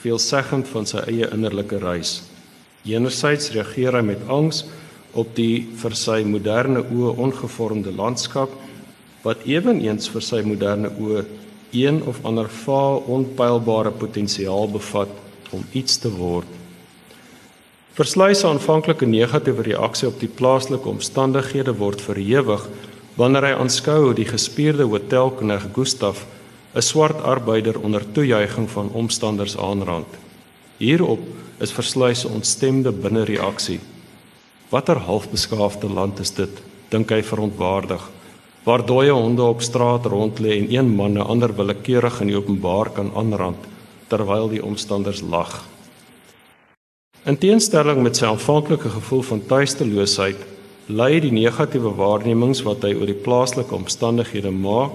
[0.00, 2.22] veelzeggend van sy eie innerlike reis.
[2.84, 4.64] Enerzijds reageer hy met angs
[5.22, 8.52] op die vir sy moderne oë ongevormde landskap
[9.24, 11.24] wat eweneens vir sy moderne oë
[11.76, 15.12] een of ander vaal onpylbare potensiaal bevat
[15.56, 16.52] om iets te word
[17.96, 22.66] Versluis se aanvanklike negatiewe reaksie op die plaaslike omstandighede word verhewig
[23.16, 26.26] wanneer hy aanskou hoe die gespierde hotelkneg Gustaf
[26.76, 30.06] 'n swart arbeider onder toejuiging van omstanders aanrand.
[30.76, 31.20] Hierop
[31.58, 33.80] is Versluis se ontstemde binnereaksie.
[34.70, 36.62] Watter halfbeskaafde land is dit?
[36.90, 38.02] dink hy verontwaardig.
[38.66, 42.36] Waar dooie honde op straat rond lê en een man 'n ander willekeurig in die
[42.36, 43.62] openbaar kan aanrand
[44.08, 45.64] terwyl die omstanders lag.
[47.24, 50.36] In teenstelling met sy aanvanklike gevoel van tuisteloosheid,
[50.86, 54.92] lei die negatiewe waarnemings wat hy oor die plaaslike omstandighede maak,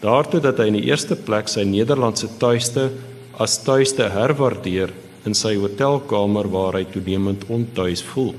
[0.00, 2.90] daartoe dat hy in die eerste plek sy Nederlandse tuiste
[3.38, 4.92] as tuiste herwaardeer
[5.24, 8.34] in sy hotelkamer waar hy toenemend ontuis voel.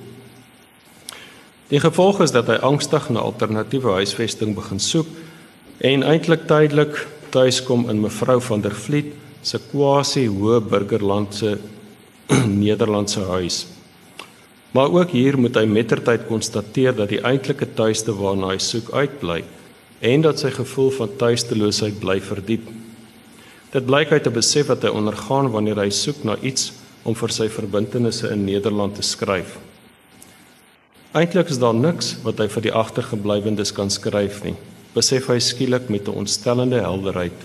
[1.71, 5.07] Die gevolg is dat hy angstig na alternatiewe huisvesting begin soek
[5.87, 6.97] en eintlik tydelik
[7.31, 11.53] tuiskom in mevrou van der Vliet se quasi hoë burgerlandse
[12.65, 13.61] Nederlandse huis.
[14.75, 19.39] Maar ook hier moet hy mettertyd konstateer dat die eintlike tuiste waarna hy soek uitbly
[20.11, 22.67] en dat sy gevoel van tuisteloosheid bly verdiep.
[23.71, 27.31] Dit blyk uit 'n besef wat hy ondergaan wanneer hy soek na iets om vir
[27.31, 29.70] sy verbintenisse in Nederland te skryf.
[31.11, 34.55] Eintlik is daar niks wat hy vir die agtergeblywendes kan skryf nie,
[34.93, 37.39] besef hy skielik met 'n ontstellende helderheid.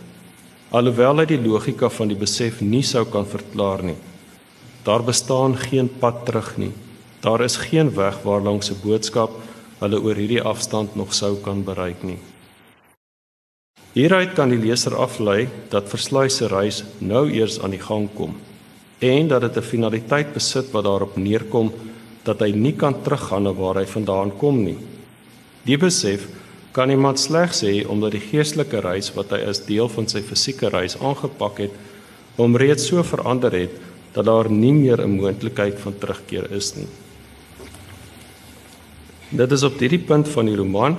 [0.70, 3.96] Alhoewel hy die logika van die besef nie sou kan verklaar nie,
[4.87, 6.70] Daar bestaan geen pad terug nie.
[7.20, 9.31] Daar is geen weg waarlangs 'n boodskap
[9.79, 12.18] hulle oor hierdie afstand nog sou kan bereik nie.
[13.92, 18.37] Hieruit kan die leser aflei dat versluis se reis nou eers aan die gang kom
[18.98, 21.72] en dat dit 'n finaliteit besit wat daarop neerkom
[22.27, 24.79] dat hy nie kan teruggaan na waar hy vandaan kom nie.
[25.67, 26.27] Die besef
[26.77, 30.69] kan iemand slegs hê omdat die geestelike reis wat hy as deel van sy fisieke
[30.75, 31.75] reis aangepak het,
[32.37, 33.73] hom reeds so verander het
[34.12, 36.89] dat daar nie meer 'n moontlikheid van terugkeer is nie.
[39.31, 40.97] Dit is op hierdie punt van die roman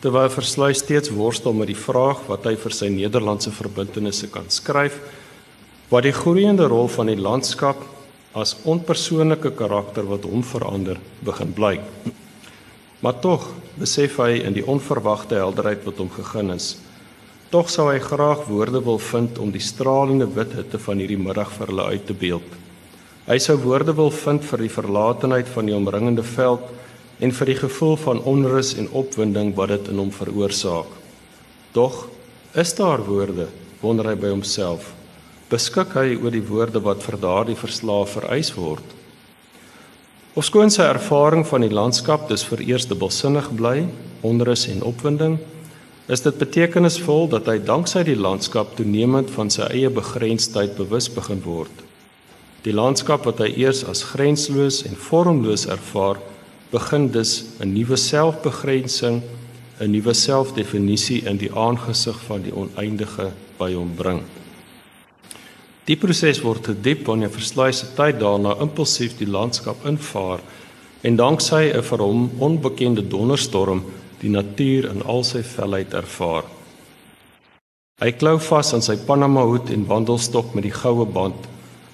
[0.00, 5.00] terwyl Versluis steeds worstel met die vraag wat hy vir sy Nederlandse verbintenisse kan skryf,
[5.88, 7.76] wat die groeiende rol van die landskap
[8.36, 11.84] as onpersoonlike karakter wat hom verander begin blyk.
[13.00, 13.48] Maar tog
[13.80, 16.74] besef hy in die onverwagte helderheid wat hom gegee is,
[17.46, 21.52] Tog sou hy graag woorde wil vind om die stralende wit hitte van hierdie middag
[21.54, 22.56] vir hulle uit te beeld.
[23.28, 26.66] Hy sou woorde wil vind vir die verlatenheid van die omringende veld
[27.22, 30.90] en vir die gevoel van onrus en opwinding wat dit in hom veroorsaak.
[31.70, 32.02] Tog
[32.58, 33.46] is daar woorde,
[33.78, 34.95] wonder hy by homself.
[35.46, 38.82] Beskik hy oor die woorde wat vir daardie verslaaf vereis word?
[40.34, 43.84] Ofskoon sy ervaring van die landskap dis vereers dubbelsinnig bly,
[44.26, 45.36] onrus en opwinding,
[46.10, 51.38] is dit betekenisvol dat hy danksy die landskap toenemend van sy eie begrensdheid bewus begin
[51.46, 51.84] word.
[52.66, 56.18] Die landskap wat hy eers as grensloos en vormloos ervaar,
[56.72, 59.22] begin dus 'n nuwe selfbegrensing,
[59.78, 64.24] 'n nuwe selfdefinisie in die aangesig van die oneindige by hom bring.
[65.86, 70.40] Die proses word te diep wanneer versluis se tyd daarna impulsief die landskap invaar
[71.06, 73.84] en danksy 'n vir hom onbekende donderstorm
[74.20, 76.44] die natuur in al sy felheid ervaar.
[78.02, 81.46] Hy klou vas aan sy Panama hoed en wandelstok met die goue band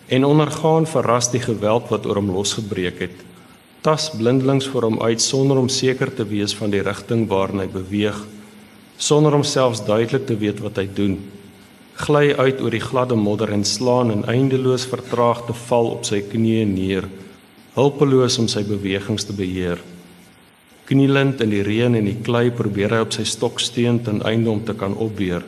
[0.08, 3.16] en ondergaan verras die geweld wat oor hom losgebreek het.
[3.82, 7.66] Tas blindelings voor hom uit sonder om seker te wees van die rigting waarin hy
[7.66, 8.16] beweeg,
[8.96, 11.20] sonder om selfs duidelik te weet wat hy doen
[12.00, 16.64] gly uit oor die gladde modder en slaan in eindeloos vertraagde val op sy knieë
[16.66, 17.08] neer,
[17.76, 19.80] hulpeloos om sy bewegings te beheer.
[20.88, 24.50] Knielend in die reën en die klei probeer hy op sy stok steun ten einde
[24.50, 25.44] om te kan opbeer.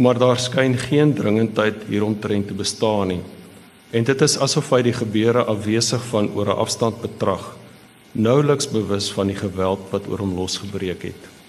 [0.00, 3.20] Maar daar skyn geen dringendheid hieromtrent te bestaan nie.
[3.92, 7.56] En dit is asof hy die gebeure afwesig van oor 'n afstand betrag,
[8.12, 11.39] nouliks bewus van die geweld wat oor hom losgebreek het.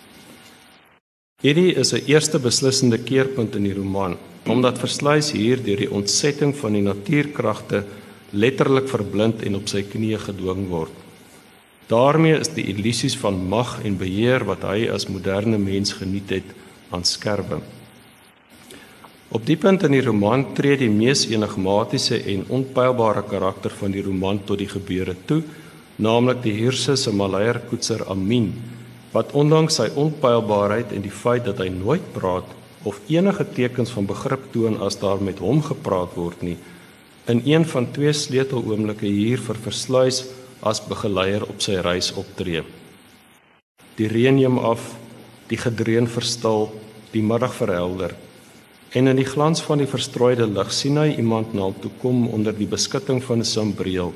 [1.41, 6.53] Hierdie is 'n eerste beslissende keerpunt in die roman, omdat versluis hier deur die ontsetting
[6.55, 7.83] van die natuurkragte
[8.29, 10.91] letterlik verblind en op sy knieë gedwing word.
[11.87, 16.53] daarmee is die illusies van mag en beheer wat hy as moderne mens geniet het
[16.89, 17.59] aan skerwe.
[19.29, 24.01] Op die punt in die roman tree die mees enigmatiese en onpylbare karakter van die
[24.01, 25.41] roman tot die gebeure toe,
[25.95, 28.53] naamlik die Hierse se Malayer koetser Amin
[29.11, 32.47] wat ondanks sy onpylbaarheid en die feit dat hy nooit praat
[32.83, 36.57] of enige tekens van begrip toon as daar met hom gepraat word nie
[37.31, 40.23] in een van twee sleuteloomblikke hier vir versluis
[40.61, 42.63] as begeleier op sy reis optree.
[43.97, 44.95] Die reën neem af,
[45.49, 46.69] die gedreun verstil,
[47.13, 48.15] die middag verhelder
[48.91, 52.25] en in die glans van die verstrooide lig sien hy iemand na hom toe kom
[52.35, 54.13] onder die beskutting van 'n sambreel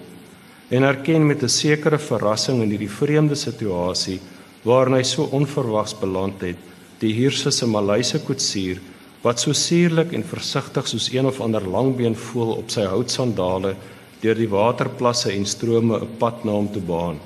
[0.69, 4.19] en erken met 'n sekere verrassing in hierdie vreemde situasie
[4.65, 6.57] waarin hy so onverwags beland het,
[6.99, 8.81] die Hierse se Maleise koetsier
[9.25, 13.75] wat so suurlik en versigtig soos een of ander langbeen voel op sy houtsandale
[14.21, 17.19] deur die waterplasse en strome 'n pad na hom toe baan.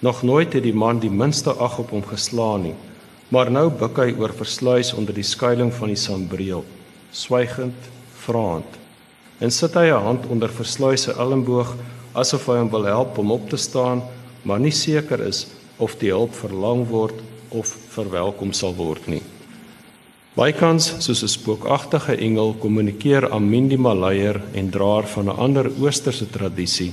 [0.00, 2.74] Nog nooit het die man die minste ag op hom geslaan nie,
[3.28, 6.64] maar nou buig hy oor versluis onder die skuilings van die sambreel,
[7.10, 7.80] swygend,
[8.24, 8.72] vraend.
[9.40, 11.76] En sit hy 'n hand onder versluis se elmboog
[12.12, 14.02] asof hy hom wil help om op te staan,
[14.42, 15.46] maar nie seker is
[15.78, 19.22] of die hulp verlang word of verwelkom sal word nie.
[20.34, 26.26] Bykans soos 'n spookagtige engel kommunikeer Amin die Malayer en draer van 'n ander oosterse
[26.26, 26.92] tradisie,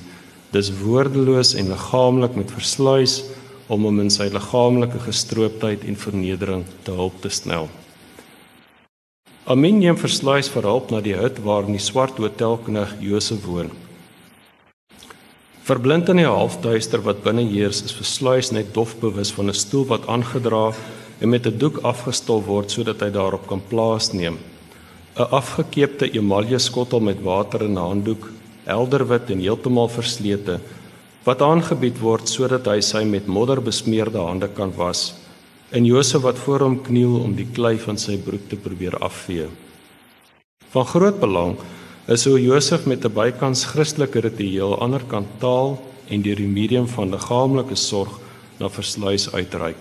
[0.51, 3.23] dis woordeloos en liggaamlik met versluis
[3.67, 7.69] om hom in sy liggaamlike gestrooptheid en vernedering te help te snel.
[9.45, 13.71] Amin neem versluis vir hulp na die hut waar in die swart hotelkneg Josef woon.
[15.61, 19.85] Verblind in die halfduister wat binne heers, is versluis net dof bewus van 'n stoel
[19.91, 20.73] wat aangedra
[21.21, 24.37] en met 'n doek afgestol word sodat hy daarop kan plaasneem.
[25.15, 28.29] 'n Afgekeepte emalje skottel met water in 'n handdoek,
[28.65, 30.59] helderwit en heeltemal verslete,
[31.23, 35.13] wat aangebied word sodat hy sy met modder besmeurde hande kan was.
[35.69, 39.47] En Josef wat voor hom kniel om die klei van sy broek te probeer afvee.
[40.71, 41.57] Van groot belang
[42.07, 45.77] is hoe Josef met 'n bykans Christelike ritueel aanderkant taal
[46.09, 48.19] en deur die medium van liggaamlike sorg
[48.59, 49.77] na versluis uitreik.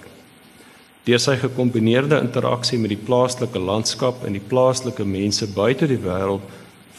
[1.05, 6.43] Deur sy gekombineerde interaksie met die plaaslike landskap en die plaaslike mense buite die wêreld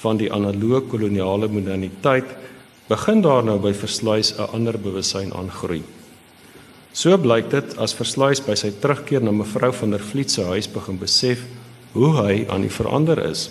[0.02, 2.26] van die analoë koloniale moderniteit
[2.90, 5.84] begin daar nou by versluis 'n ander bewussyn aangroei.
[6.94, 10.68] So blyk dit as versluis by sy terugkeer na mevrou van der Vliet se huis
[10.68, 11.46] begin besef
[11.94, 13.50] hoe hy aan die verander is.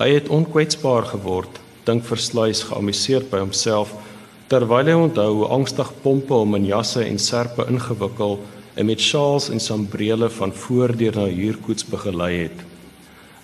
[0.00, 3.92] Hy het onkwetsbaar geword, dink versluis geamuseerd by homself
[4.48, 8.38] terwyl hy onthou hoe angstig pompe hom in jasse en serpe ingewikkel
[8.76, 12.64] en met sjaals en sambrele van voordeur na huurkoets begelei het.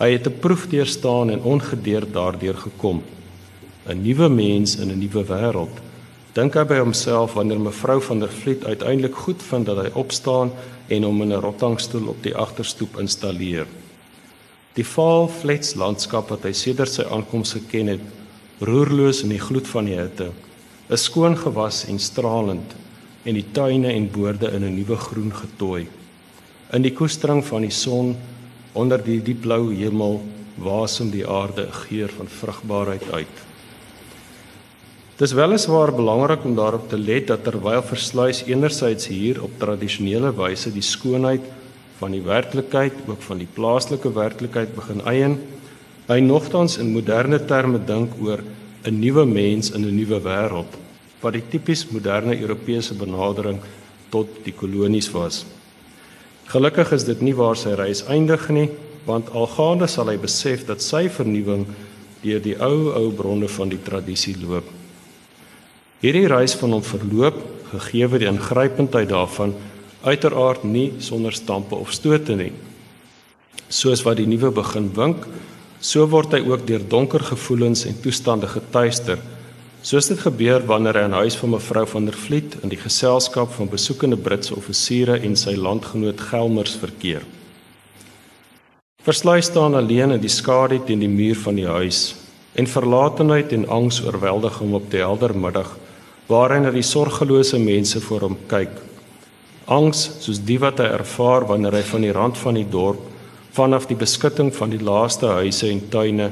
[0.01, 3.03] Hy het 'n proef deurstaan en ongedeerd daardeur gekom.
[3.87, 5.77] 'n Nuwe mens in 'n nuwe wêreld.
[6.33, 10.53] Dink hy by homself wanneer mevrou van der Vliet uiteindelik goed vind dat hy opstaan
[10.89, 13.67] en hom in 'n rottangstoel op die agterstoep installeer.
[14.79, 18.03] Die vaal flets landskap wat hy sedert sy aankoms geken het,
[18.63, 20.31] roerloos in die gloed van die hitte,
[20.89, 22.77] 'n skoon gewas en stralend
[23.27, 25.89] en die tuine en boorde in 'n nuwe groen getooi.
[26.73, 28.17] In die koestering van die son
[28.73, 30.23] onder die diepblou hemel
[30.57, 33.37] wasem die aarde 'n geur van vrugbaarheid uit.
[35.17, 40.71] Dis weliswaar belangrik om daarop te let dat terwyl versluis enerzijds hier op tradisionele wyse
[40.73, 41.43] die skoonheid
[41.99, 45.39] van die werklikheid, ook van die plaaslike werklikheid begin eien,
[46.09, 48.41] hy nogtans in moderne terme dink oor
[48.87, 50.73] 'n nuwe mens in 'n nuwe wêreld
[51.21, 53.59] wat die tipies moderne Europese benadering
[54.11, 55.45] tot die kolonies was.
[56.47, 58.71] Gelukkig is dit nie waar sy reis eindig nie,
[59.05, 61.67] want algaande sal hy besef dat sy vernuwing
[62.23, 64.65] deur die ou ou bronne van die tradisie loop.
[66.01, 69.55] Hierdie reis van hom verloop, gegee word die ingrypendheid daarvan
[70.03, 72.53] uiteraard nie sonder stampe of stote nie.
[73.69, 75.27] Soos wat die nuwe begin wink,
[75.81, 79.19] so word hy ook deur donker gevoelens en toestande getuister.
[79.83, 83.53] Soos dit gebeur wanneer hy in huis van mevrou van der Vliet in die geselskap
[83.55, 87.27] van besoekende Britse offisiere en sy landgenoot Gelmers verkeer.
[89.07, 92.17] Versluis staan alleen in die skadu teen die muur van die huis
[92.59, 95.71] en verlatenheid en angs oorweldig hom op die helder middag
[96.29, 98.88] waarin hy na die sorgelose mense voor hom kyk.
[99.69, 103.03] Angs soos die wat hy ervaar wanneer hy van die rand van die dorp
[103.53, 106.31] vanaf die beskutting van die laaste huise en tuine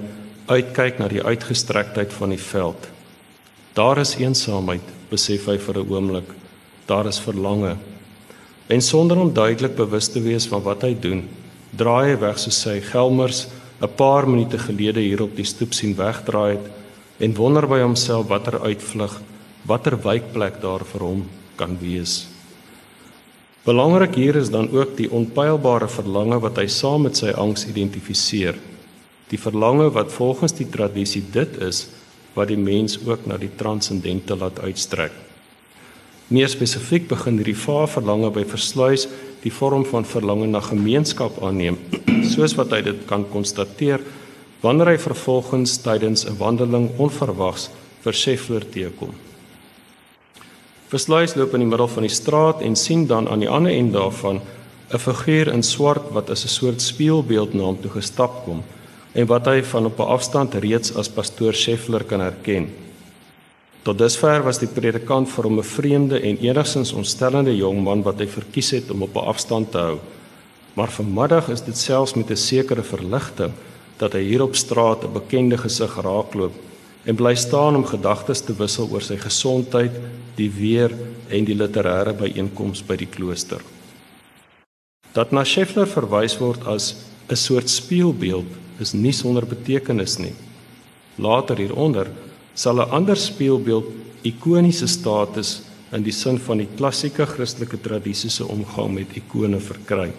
[0.48, 2.86] uitkyk na die uitgestrektheid van die veld.
[3.76, 6.28] Daar is eensaamheid, besef hy vir 'n oomblik.
[6.86, 7.76] Daar is verlange.
[8.68, 11.28] En sonder om duidelik bewus te wees van wat hy doen,
[11.76, 13.48] draai hy weg soos sy Gelmers
[13.82, 16.66] 'n paar minute gelede hier op die stoep sien wegdraai het
[17.18, 19.20] en wonder by homself watter uitvlug,
[19.66, 22.35] watter wijkplek daar vir hom kan wees.
[23.66, 28.54] Belangrik hier is dan ook die onpylbare verlange wat hy saam met sy angs identifiseer.
[29.26, 31.88] Die verlange wat volgens die tradisie dit is
[32.36, 35.10] wat die mens ook na die transcendente laat uitstrek.
[36.30, 39.08] Meer spesifiek begin hierdie vaar verlange by versluis
[39.42, 41.80] die vorm van verlange na gemeenskap aanneem,
[42.36, 44.04] soos wat hy dit kan konstateer
[44.62, 47.66] wanneer hy vervolgens tydens 'n wandeling onverwags
[48.06, 49.10] vir Scheffler teekom.
[50.86, 53.92] Versluis loop in die middel van die straat en sien dan aan die ander end
[53.92, 54.40] daarvan
[54.94, 58.62] 'n figuur in swart wat as 'n soort spieelbeeld na hom toe gestap kom
[59.12, 62.68] en wat hy van op 'n afstand reeds as pastoor Scheffler kan herken.
[63.82, 68.18] Tot dusver was die predikant vir hom 'n vreemde en enigstens ontstellende jong man wat
[68.18, 69.98] hy verkies het om op 'n afstand te hou.
[70.74, 73.52] Maar vanmiddag is dit selfs met 'n sekere verligting
[73.96, 76.52] dat hy hier op straat 'n bekende gesig raakloop
[77.06, 79.94] en bly staan om gedagtes te wissel oor sy gesondheid,
[80.36, 80.92] die weer
[81.30, 83.62] en die literêre byeenkoms by die klooster.
[85.14, 86.94] Dat na Scheffler verwys word as
[87.30, 90.34] 'n soort spieelbeeld is nie sonder betekenis nie.
[91.18, 92.10] Later hieronder
[92.54, 93.86] sal 'n ander spieelbeeld
[94.22, 100.12] ikoniese status in die sin van die klassieke Christelike tradisie se omgang met ikone verkry.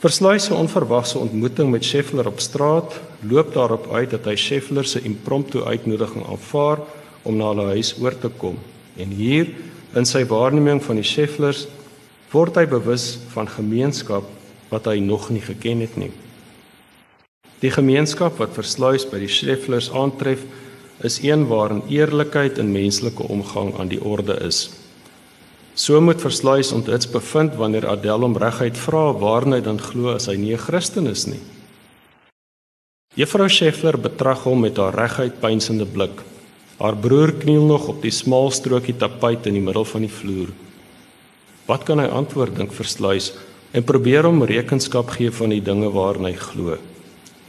[0.00, 5.02] Versluis se onverwagse ontmoeting met Scheffler op straat loop daarop uit dat hy Scheffler se
[5.04, 6.80] impromptu uitnodiging aanvaar
[7.22, 8.56] om na hulle huis oor te kom.
[8.96, 9.50] En hier
[9.92, 11.66] in sy waarneming van die Schefflers
[12.32, 14.24] word hy bewus van gemeenskap
[14.72, 16.12] wat hy nog nie geken het nie.
[17.60, 20.46] Die gemeenskap wat versluis by die Schrefflers aantref,
[21.04, 24.70] is een waarin eerlikheid en menslike omgang aan die orde is.
[25.74, 30.26] So moet versluis onthits bevind wanneer Adel hom reguit vra waarin hy dan glo as
[30.26, 31.40] hy nie 'n Christen is nie.
[33.16, 36.22] Juffrou Scheffler betrag hom met haar reguit pynsende blik.
[36.78, 40.48] Haar broer kniel nog op die smal strokie tapuit in die middel van die vloer.
[41.66, 43.32] Wat kan hy antwoord dink versluis
[43.72, 46.78] en probeer hom rekenskap gee van die dinge waarin hy glo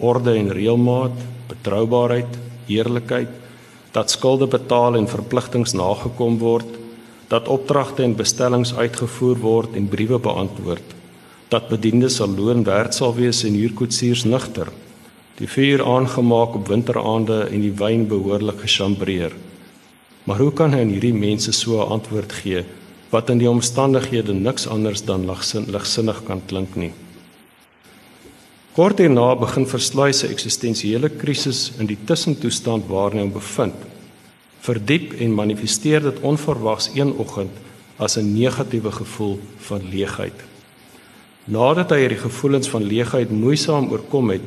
[0.02, 1.14] orde en reëlmaat,
[1.52, 2.38] betroubaarheid,
[2.72, 3.30] eerlikheid,
[3.94, 6.68] dat skulde betaal en verpligtinge nagekom word,
[7.32, 10.98] dat opdragte en bestellings uitgevoer word en briewe beantwoord,
[11.52, 14.67] dat bediendes sal loon werd sal wees en huurkoetsiers nigter,
[15.39, 19.32] die vuur aangemaak op winteraande en die wyn behoorlik gechambreer.
[20.28, 22.65] Maar hoe kan hy aan hierdie mense so 'n antwoord gee
[23.10, 25.25] wat in die omstandighede niks anders dan
[25.67, 26.94] ligsinnig kan klink nie?
[28.71, 33.90] Kort hierna begin versluis 'n eksistensiële krisis in die tussentoestand waarin hy hom bevind.
[34.62, 37.52] Verdiep en manifesteer dit onverwags een oggend
[37.98, 40.38] as 'n negatiewe gevoel van leegheid.
[41.46, 44.46] Nadat hy hierdie gevoelens van leegheid moeisaam oorkom het,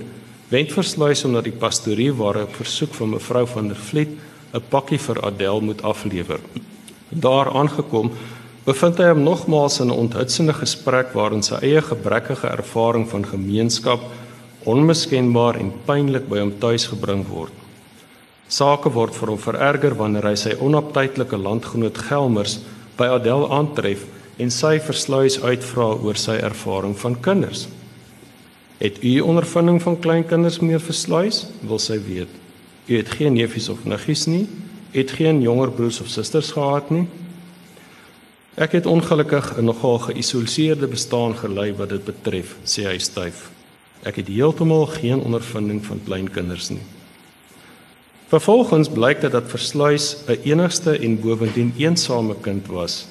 [0.48, 4.08] wend versluis hom na die pastorie waar hy op versoek van mevrou van der Vliet
[4.54, 6.40] 'n pakkie vir Adel moet aflewer.
[7.08, 8.10] Daar aangekom,
[8.64, 14.00] bevind hy hom nogmaals in 'n onthutsende gesprek waarin sy eie gebrekkige ervaring van gemeenskap
[14.64, 17.63] onmiskenbaar en pynlik by hom tuis gebring word.
[18.48, 22.58] Sake word vir hom vererger wanneer hy sy onaptydelike landgenoot Gelmers
[22.98, 24.04] by Adel aantref
[24.38, 27.66] en sy versluis uitvra oor sy ervaring van kinders.
[28.78, 31.46] Het u ondervinding van kleinkinders meer versluis?
[31.62, 32.28] Wil sy weet.
[32.86, 34.46] U het geen neefies of niggies nie?
[34.92, 37.06] Het geen jonger broers of susters gehad nie?
[38.54, 43.50] Ek het ongelukkig 'n nogal geïsoleerde bestaan gelei wat dit betref, sê hy styf.
[44.02, 46.84] Ek het heeltemal geen ondervinding van kleinkinders nie.
[48.32, 53.06] Vervolgens blyk dit dat Versluis 'n enigste en bovendien eensame kind was,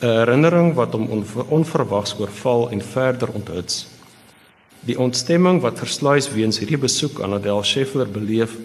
[0.00, 3.86] 'n herinnering wat hom onverwags oorval en verder onthuts.
[4.80, 8.56] Die ontstemming wat Versluis weens hierdie besoek aan Adel Scheffler beleef,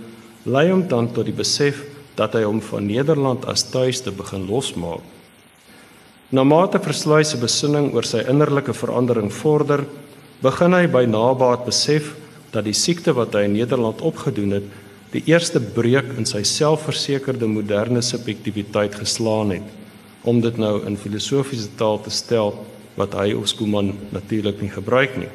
[0.43, 1.83] lei hom dan tot die besef
[2.15, 5.01] dat hy hom van Nederland as tuiste begin losmaak.
[6.29, 9.85] Na mate Versluis se besinning oor sy innerlike verandering vorder,
[10.41, 12.15] begin hy by nabaat besef
[12.51, 14.63] dat die siekte wat hy in Nederland opgedoen het,
[15.13, 21.69] die eerste breuk in sy selfversekerde moderne subjektiwiteit geslaan het om dit nou in filosofiese
[21.77, 22.55] taal te stel
[22.97, 25.29] wat hy of Skuman natuurlik nie gebruik nie.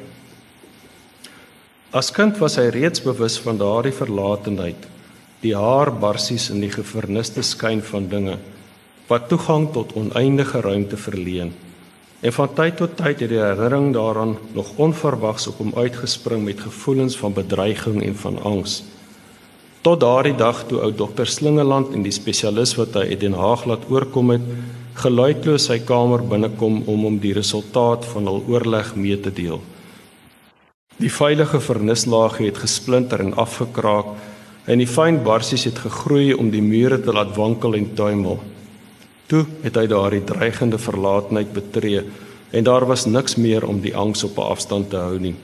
[1.95, 4.87] As kind was hy reeds bewus van daardie verlatenheid,
[5.41, 8.37] die haar barsies in die geverniste skyn van dinge
[9.09, 11.49] wat toegang tot oneindige ruimte verleen.
[12.21, 16.61] En van tyd tot tyd het die herinnering daaraan nog onverwags op hom uitgespring met
[16.61, 18.83] gevoelens van bedreiging en van angs.
[19.81, 23.63] Tot daardie dag toe ou dokter Slingeland en die spesialis wat hy in Den Haag
[23.69, 24.43] laat oorkom het,
[24.99, 29.61] geluidloos sy kamer binnekom om hom die resultaat van hul oorleg mee te deel.
[30.99, 34.11] Die veilige vernislaag het gesplinter en afgekraak
[34.67, 38.41] en die fyn barsies het gegroei om die mure te laat wankel en tuimel.
[39.31, 42.03] Toe het hy daardie dreigende verlatenheid betree
[42.51, 45.35] en daar was niks meer om die angs op 'n afstand te hou nie.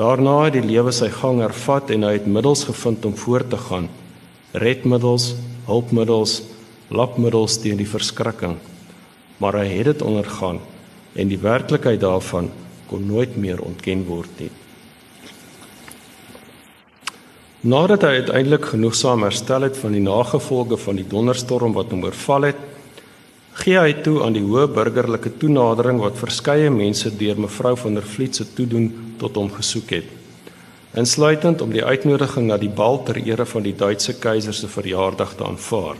[0.00, 3.58] Daarna het die lewe sy gang hervat en hy het middels gevind om voort te
[3.60, 3.90] gaan.
[4.56, 5.34] Redmiddels,
[5.66, 6.38] hulpmiddels,
[6.88, 8.56] lapmiddels teen die verskrikking.
[9.44, 10.62] Maar hy het dit ondergaan
[11.20, 12.48] en die werklikheid daarvan
[12.88, 14.48] kon nooit meer ontken word nie.
[17.60, 22.48] Nadat hy uiteindelik genoegsaam herstel het van die nagevolge van die donderstorm wat hom oorval
[22.48, 22.69] het,
[23.58, 28.06] gee hy toe aan die hoë burgerlike toenadering wat verskeie mense deur mevrou van der
[28.06, 28.88] Vliet se toedoen
[29.18, 30.08] tot hom gesoek het.
[30.98, 35.36] Insluitend om die uitnodiging na die bal ter ere van die Duitse keiser se verjaardag
[35.38, 35.98] te aanvaar.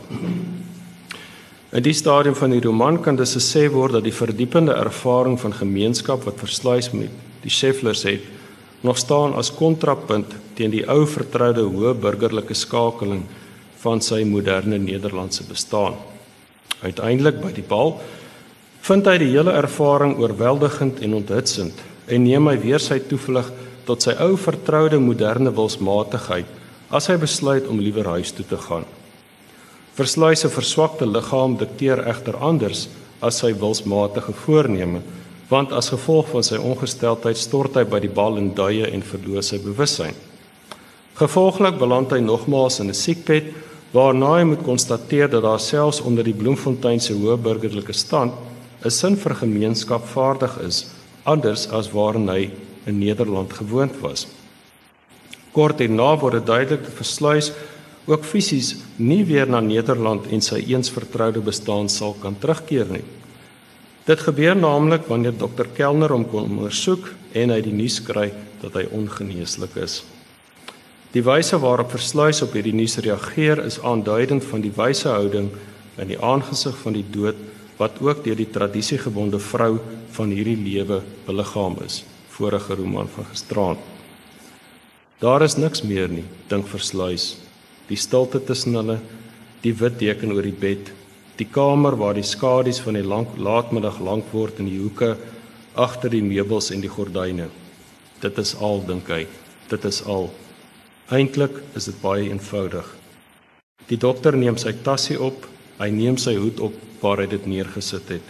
[1.71, 5.55] In die stadium van die roman kan dit gesê word dat die verdiepende ervaring van
[5.55, 7.11] gemeenskap wat versluis met
[7.43, 8.25] die Schefflers het,
[8.83, 13.23] nog staan as kontrapunt teen die ou vertroude hoë burgerlike skakeling
[13.83, 15.95] van sy moderne Nederlandse bestaan.
[16.81, 17.99] Uiteindelik by die bal
[18.81, 23.51] vind hy die hele ervaring oorweldigend en onthutsend en neem hy weer sy toevlug
[23.85, 26.49] tot sy ou vertroude moderne wilsmatigheid
[26.91, 28.85] as hy besluit om liewer huis toe te gaan.
[29.95, 32.87] Versluis se verswakte liggaam dikteer egter anders
[33.21, 35.01] as sy wilsmatige voorneme,
[35.51, 39.43] want as gevolg van sy ongesteldheid stort hy by die bal in duie en verloor
[39.43, 40.15] sy bewussyn.
[41.19, 43.51] Gevolglik beland hy nogmaals in 'n siekbed
[43.91, 48.33] waarna hy moet konstateer dat daar selfs onder die Bloemfontein se hoë burgerlike stand
[48.83, 50.87] 'n sin vir gemeenskap vaardig is,
[51.23, 52.51] anders as waarin hy
[52.85, 54.27] in Nederland gewoond was.
[55.51, 57.51] Kort daarna word dit duidelik dat Versluis
[58.05, 63.03] ook fisies nie weer na Nederland en sy eens vertroude bestaan sal kan terugkeer nie.
[64.05, 68.31] Dit gebeur naamlik wanneer dokter Kellner hom kom ondersoek en hy die nuus kry
[68.61, 70.01] dat hy ongeneeslik is.
[71.11, 75.49] Die wyse waarop Versluis op hierdie nuus reageer is aanduidend van die wyse houding
[75.99, 77.39] in die aangesig van die dood
[77.77, 79.75] wat ook deur die tradisiegebonde vrou
[80.15, 82.03] van hierdie lewe beliggaam is.
[82.31, 83.79] Vorige roman van gisteraand.
[85.19, 87.35] Daar is niks meer nie, dink Versluis
[87.91, 88.99] die stilte tussen hulle,
[89.65, 90.91] die wit deken oor die bed,
[91.39, 95.15] die kamer waar die skadu's van die lank laatmiddag lank word in die hoeke
[95.75, 97.49] agter die meubels en die gordyne.
[98.23, 99.25] Dit is al dink hy.
[99.71, 100.29] Dit is al.
[101.09, 102.85] Eintlik is dit baie eenvoudig.
[103.89, 105.47] Die dokter neem sy tassie op,
[105.79, 108.27] hy neem sy hoed op waar hy dit neergesit het.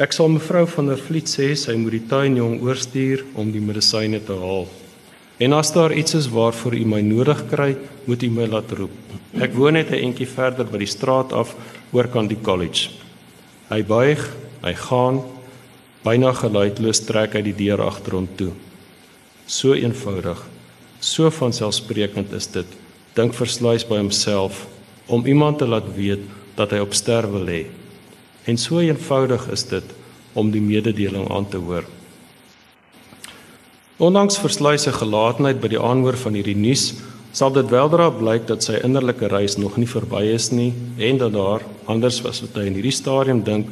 [0.00, 4.18] Ek sal mevrou van der Vliet sê sy moet die tuinjong oorstuur om die medisyne
[4.26, 4.66] te haal.
[5.38, 7.76] En as daar iets is waarvoor u my nodig kry,
[8.06, 8.94] moet u my laat roep.
[9.38, 11.54] Ek woon net 'n entjie verder by die straat af
[11.92, 12.90] oor kan die college.
[13.70, 14.20] Hy buig,
[14.62, 15.22] hy gaan,
[16.04, 18.52] byna geluidloos trek hy die deur agter hom toe.
[19.46, 20.42] So eenvoudig,
[21.04, 22.68] so vanselfsprekend is dit,
[23.14, 24.64] dink versluis by homself
[25.12, 26.22] om iemand te laat weet
[26.56, 27.60] dat hy op sterwe lê.
[28.48, 29.92] En so eenvoudig is dit
[30.32, 31.84] om die mededeling aan te hoor.
[34.02, 36.94] Ondanks versluise gelaatheid by die aanhoor van hierdie nuus,
[37.34, 41.34] sal dit weldra blyk dat sy innerlike reis nog nie verby is nie en dat
[41.34, 43.70] daar anders as wat hy in hierdie stadium dink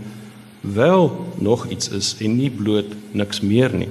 [0.62, 1.11] wel
[1.43, 3.91] nog iets is en nie bloot niks meer nie.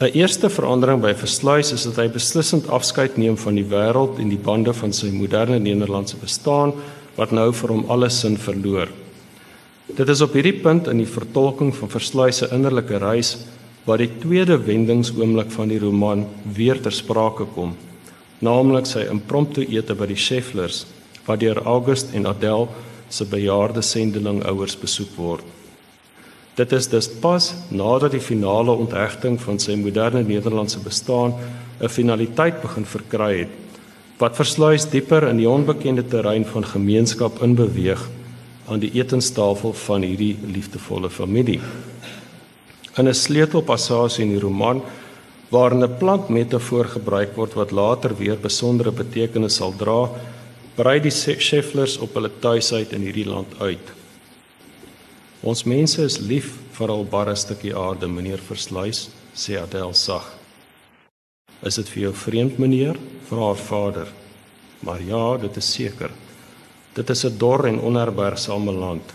[0.00, 4.28] 'n Eerste verandering by Versluis is dat hy beslissend afskeid neem van die wêreld en
[4.28, 6.72] die bande van sy moderne Nederlandse bestaan
[7.16, 8.88] wat nou vir hom alle sin verloor.
[9.96, 13.36] Dit is op hierdie punt in die vertolking van Versluis se innerlike reis
[13.84, 17.76] waar die tweede wendingsoomblik van die roman weer ter sprake kom
[18.44, 20.84] naamlik sy impromptu ete by die Schefflers
[21.26, 22.68] wat deur August en Adèle
[23.08, 25.55] se bejaarde sendeling ouers besoek word.
[26.56, 31.34] Dit is dus pas nadat die finale onthegting van sy moderne Nederlandse bestaan
[31.80, 33.52] 'n finaliteit begin verkry het
[34.18, 38.00] wat versluis dieper in die onbekende terrein van gemeenskap inbeweeg
[38.66, 41.60] aan die etenstafel van hierdie liefdevolle familie.
[42.96, 44.80] In 'n sleutelpassasie in die roman
[45.50, 50.10] waarin 'n plantmetafoor gebruik word wat later weer besondere betekenis sal dra,
[50.74, 53.92] brei die Schefflers op hulle tuisheid in hierdie land uit.
[55.42, 60.24] Ons mense is lief vir al barre stukkie aarde, meneer Versluis, sê Adèle sag.
[61.62, 62.98] Is dit vir jou vreemd, meneer?
[63.26, 64.12] vra haar vader.
[64.86, 66.10] Maar ja, dit is seker.
[66.94, 69.14] Dit is 'n dor en onherbergsame land.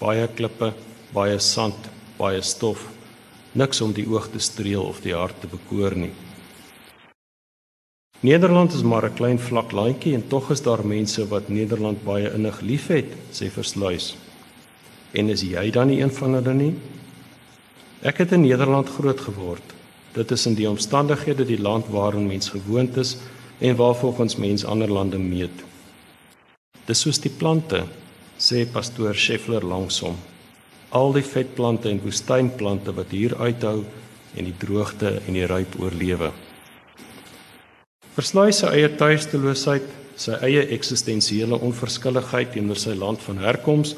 [0.00, 0.74] Baie klippe,
[1.12, 1.78] baie sand,
[2.18, 2.88] baie stof
[3.52, 6.12] niks om die oog te streel of die hart te bekoor nie.
[8.22, 12.32] Nederland is maar 'n klein vlak landjie en tog is daar mense wat Nederland baie
[12.34, 14.16] innig liefhet, sê Versluis.
[15.12, 16.72] En is jy dan nie een van hulle nie?
[18.02, 19.74] Ek het in Nederland groot geword.
[20.12, 23.16] Dit is in die omstandighede die land waarin mens gewoond is
[23.60, 25.64] en waarvolgens mens ander lande meet.
[26.86, 27.84] Dis soos die plante,
[28.38, 30.18] sê pastoor Scheffler langsom
[30.92, 33.80] al die vetplante en woestynplante wat hier uithou
[34.36, 36.30] en die droogte en die ryp oorlewe.
[38.12, 39.86] Versluis sy eie tuisteloosheid,
[40.20, 43.94] sy eie eksistensiële onverskilligheid teenoor sy land van herkoms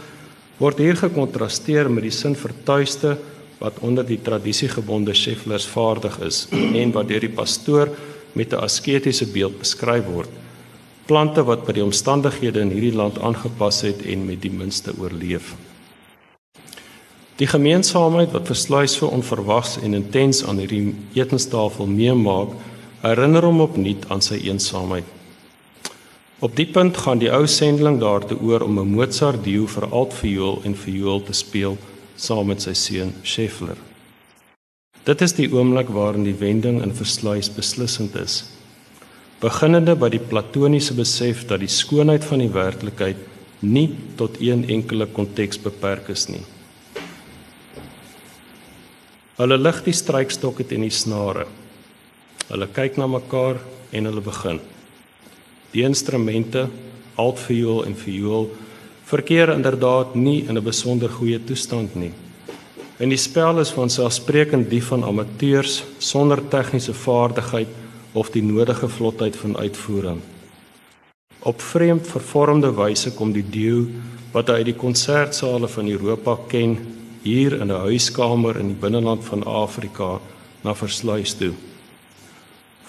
[0.59, 3.16] word hier gekontrasteer met die sin vir tuiste
[3.59, 7.90] wat onder die tradisiegebonde Schefflers vaardig is en wat deur die pastoor
[8.34, 10.30] met 'n asketiese beeld beskryf word.
[11.07, 15.55] Plante wat by die omstandighede in hierdie land aangepas het en met die minste oorleef.
[17.36, 22.48] Die gemeenskapheid wat versluis so onverwags en intens aan hierdie etenstafel meemaak,
[23.02, 25.05] herinner hom opnuut aan sy eensaamheid.
[26.45, 30.61] Op die punt gaan die ou sendeling daartoe oor om 'n Mozart dio vir altviool
[30.64, 31.78] en viool te speel
[32.16, 33.76] saam met sy seun Scheffler.
[35.05, 38.45] Dit is die oomblik waarin die wending in versluis beslissend is.
[39.40, 43.16] Beginnende by die platoniese besef dat die skoonheid van die werklikheid
[43.61, 46.45] nie tot een enkele konteks beperk is nie.
[49.36, 51.47] Hulle lig die strykstokke teen die snare.
[52.49, 53.57] Hulle kyk na mekaar
[53.92, 54.61] en hulle begin.
[55.74, 56.68] Die instrumente,
[57.18, 58.50] altviool en viool,
[59.04, 62.12] verkeer inderdaad nie in 'n besonder goeie toestand nie.
[62.98, 67.68] En die spel is van selfsprekend die van amateurs sonder tegniese vaardigheid
[68.12, 70.20] of die nodige vlotheid van uitvoering.
[71.42, 73.86] Op vreemd vervormde wyse kom die deel
[74.32, 76.78] wat hy uit die konsertsale van Europa ken
[77.22, 80.20] hier in 'n huiskamer in die binneland van Afrika
[80.62, 81.52] na versluis toe.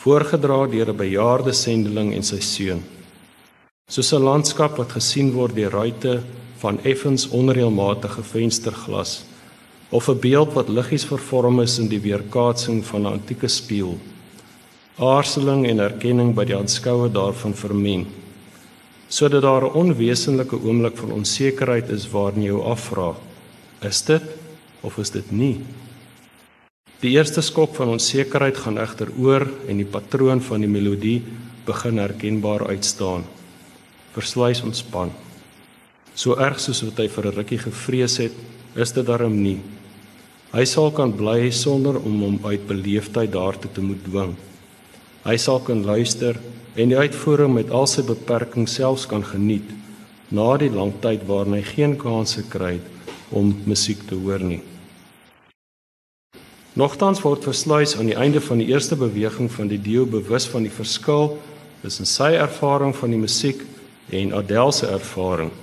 [0.05, 2.81] Voorgedra deur 'n bejaarde sendeling en sy seun.
[3.89, 6.21] Soos 'n landskap wat gesien word deur ruitte
[6.57, 9.23] van effens onreëlmatige vensterglas
[9.89, 13.97] of 'n beeld wat liggies vervorm is in die weerkaatsing van 'n antieke spieël.
[14.97, 18.05] Aarseling en erkenning by die aanskouer daarvan vermeng
[19.07, 23.15] sodat daar 'n onwesenlike oomblik van onsekerheid is waarin jy jou afvra
[23.81, 24.23] Is dit
[24.81, 25.59] of is dit nie?
[27.03, 31.19] Die eerste skok van onsekerheid gaan egter oor en die patroon van die melodie
[31.67, 33.25] begin herkenbaar uitstaan.
[34.15, 35.11] Versluis ontspan.
[36.15, 38.31] So erg soos wat hy vir 'n rukkie gevrees het,
[38.75, 39.59] is dit darm nie.
[40.53, 44.35] Hy sal kan bly sonder om hom uit beleefdheid daartoe te moet dwing.
[45.25, 46.39] Hy sal kan luister
[46.75, 49.67] en die uitvoering met al sy beperkings selfs kan geniet
[50.31, 54.61] na die lang tyd waarin hy geen kanse kry het om musiek te hoor nie.
[56.75, 60.65] Nogtans word versluis aan die einde van die eerste beweging van die deel bewus van
[60.67, 61.37] die verskil
[61.79, 63.61] tussen sy ervaring van die musiek
[64.11, 65.53] en Adèle se ervaring.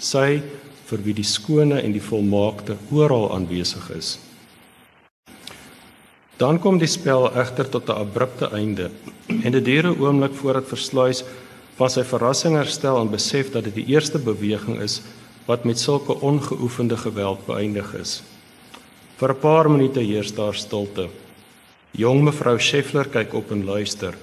[0.00, 0.40] Sy
[0.88, 4.14] vir wie die skone en die volmaakte oral aanwesig is.
[6.40, 8.90] Dan kom die spel egter tot 'n abrupte einde
[9.28, 11.24] en dit duur 'n oomblik voordat versluis
[11.76, 15.02] van sy verrassing herstel en besef dat dit die eerste beweging is
[15.44, 18.22] wat met sulke ongeoefende geweld beëindig is.
[19.14, 21.08] Vir 'n paar minute heers daar stilte.
[21.92, 24.14] Jong mevrou Scheffler kyk op en luister.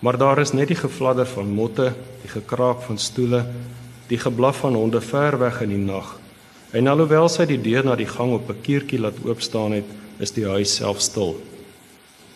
[0.00, 3.46] Maar daar is net die gefladder van motte, die gekraak van stoele,
[4.08, 6.18] die geblaf van honde ver weg in die nag.
[6.72, 9.84] En alhoewel sy die deur na die gang op 'n kiertjie laat oop staan het,
[10.18, 11.40] is die huis self stil.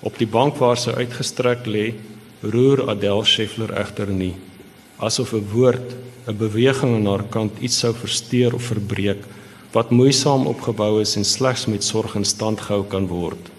[0.00, 1.94] Op die bank waar sy uitgestrek lê,
[2.42, 4.34] roer Adèle Scheffler egter nie,
[4.98, 5.96] asof 'n woord,
[6.28, 9.24] 'n beweging aan haar kant iets sou versteur of verbreek
[9.72, 13.50] wat moeisaam opgebou is en slegs met sorg in stand gehou kan word.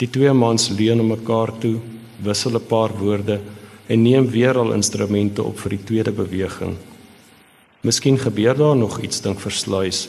[0.00, 1.80] Die twee mans leun op mekaar toe,
[2.22, 3.40] wissel 'n paar woorde
[3.86, 6.76] en neem weer al instrumente op vir die tweede beweging.
[7.82, 10.08] Miskien gebeur daar nog iets dink versluis,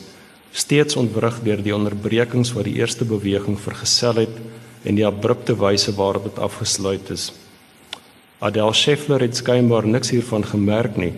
[0.51, 4.35] steeds ontwrig deur die onderbrekings wat die eerste beweging vergesel het
[4.83, 7.31] en die abrupte wyse waarop dit afgesluit is.
[8.39, 11.13] Adèle Scheffler het skynbaar niks hiervan gemerk nie,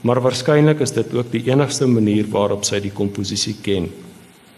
[0.00, 3.88] maar waarskynlik is dit ook die enigste manier waarop sy die komposisie ken.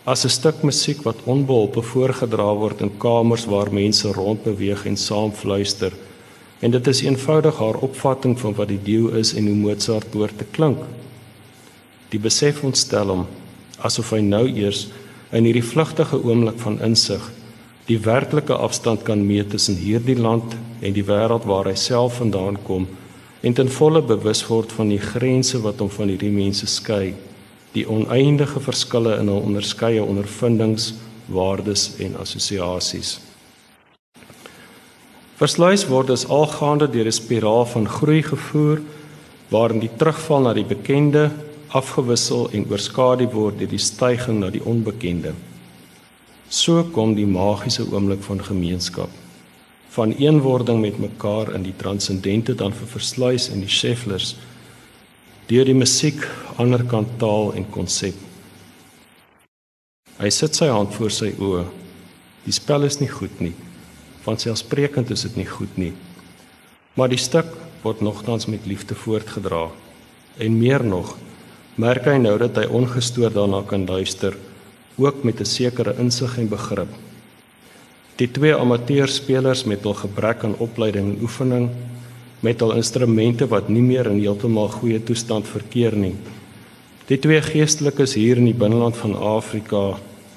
[0.05, 5.32] As 'n stuk musiek wat onbeholpe voorgedra word in kamers waar mense rondbeweeg en saam
[5.32, 5.93] fluister.
[6.61, 10.39] En dit is eenvoudig haar opvatting van wat die deel is en hoe Mozart hoort
[10.39, 10.78] te klink.
[12.09, 13.26] Die besef ontstel hom
[13.78, 14.89] asof hy nou eers
[15.30, 17.30] in hierdie vlugtige oomblik van insig
[17.89, 22.59] die werklike afstand kan meet tussen hierdie land en die wêreld waar hy self vandaan
[22.66, 22.84] kom
[23.41, 27.14] en ten volle bewus word van die grense wat hom van hierdie mense skei,
[27.74, 30.95] die oneindige verskille in hul onderskeie ondervindings,
[31.28, 33.18] waardes en assosiasies.
[35.39, 38.80] Versluis word as algaande deur 'n spiraal van groei gevoer
[39.51, 41.30] waarin die terugval na die bekende
[41.68, 45.34] afgewissel en oorskadu word deur die stygings na die onbekende.
[46.49, 49.28] So kom die magiese oomblik van gemeenskap
[49.95, 54.36] van eenwording met mekaar in die transcendente dan vir versluis en die Schefflers
[55.49, 56.26] deur die musiek
[56.61, 58.16] ander kant taal en konsep.
[60.18, 61.62] Hy sit sy hand voor sy oë.
[62.45, 63.55] Die spel is nie goed nie.
[64.26, 65.95] Van selfsprekend is dit nie goed nie.
[66.99, 67.49] Maar die stuk
[67.84, 69.68] word nogtans met liefde voortgedra.
[70.43, 71.14] En meer nog,
[71.78, 74.36] merk hy nou dat hy ongestoord daarna kan luister,
[74.99, 76.91] ook met 'n sekere insig en begrip.
[78.18, 81.68] Die twee amateurspelers met hul gebrek aan opleiding en oefening,
[82.42, 86.16] met hul instrumente wat nie meer in heeltemal goeie toestand verkeer nie.
[87.06, 89.82] Die twee geestelikes hier in die binneland van Afrika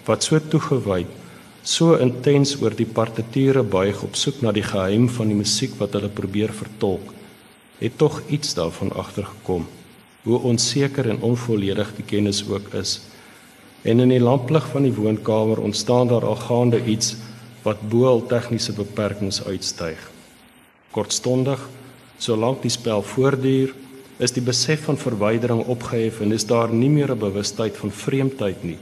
[0.06, 1.08] wat so toegewy,
[1.66, 5.98] so intens oor die partituure buig op soek na die geheim van die musiek wat
[5.98, 7.10] hulle probeer vertolk,
[7.82, 9.66] het tog iets daarvan agtergekom.
[10.30, 13.00] Hoe onseker en onvolledig die kennis ook is.
[13.82, 17.16] En in die lamplig van die woonkamer ontstaan daar al gaande iets
[17.64, 20.00] wat bo al tegniese beperkings uitstyg.
[20.92, 21.62] Kortstondig,
[22.22, 23.74] solank die spel voortduur,
[24.22, 28.64] is die besef van verwydering opgehef en is daar nie meer 'n bewustheid van vreemdheid
[28.64, 28.78] nie.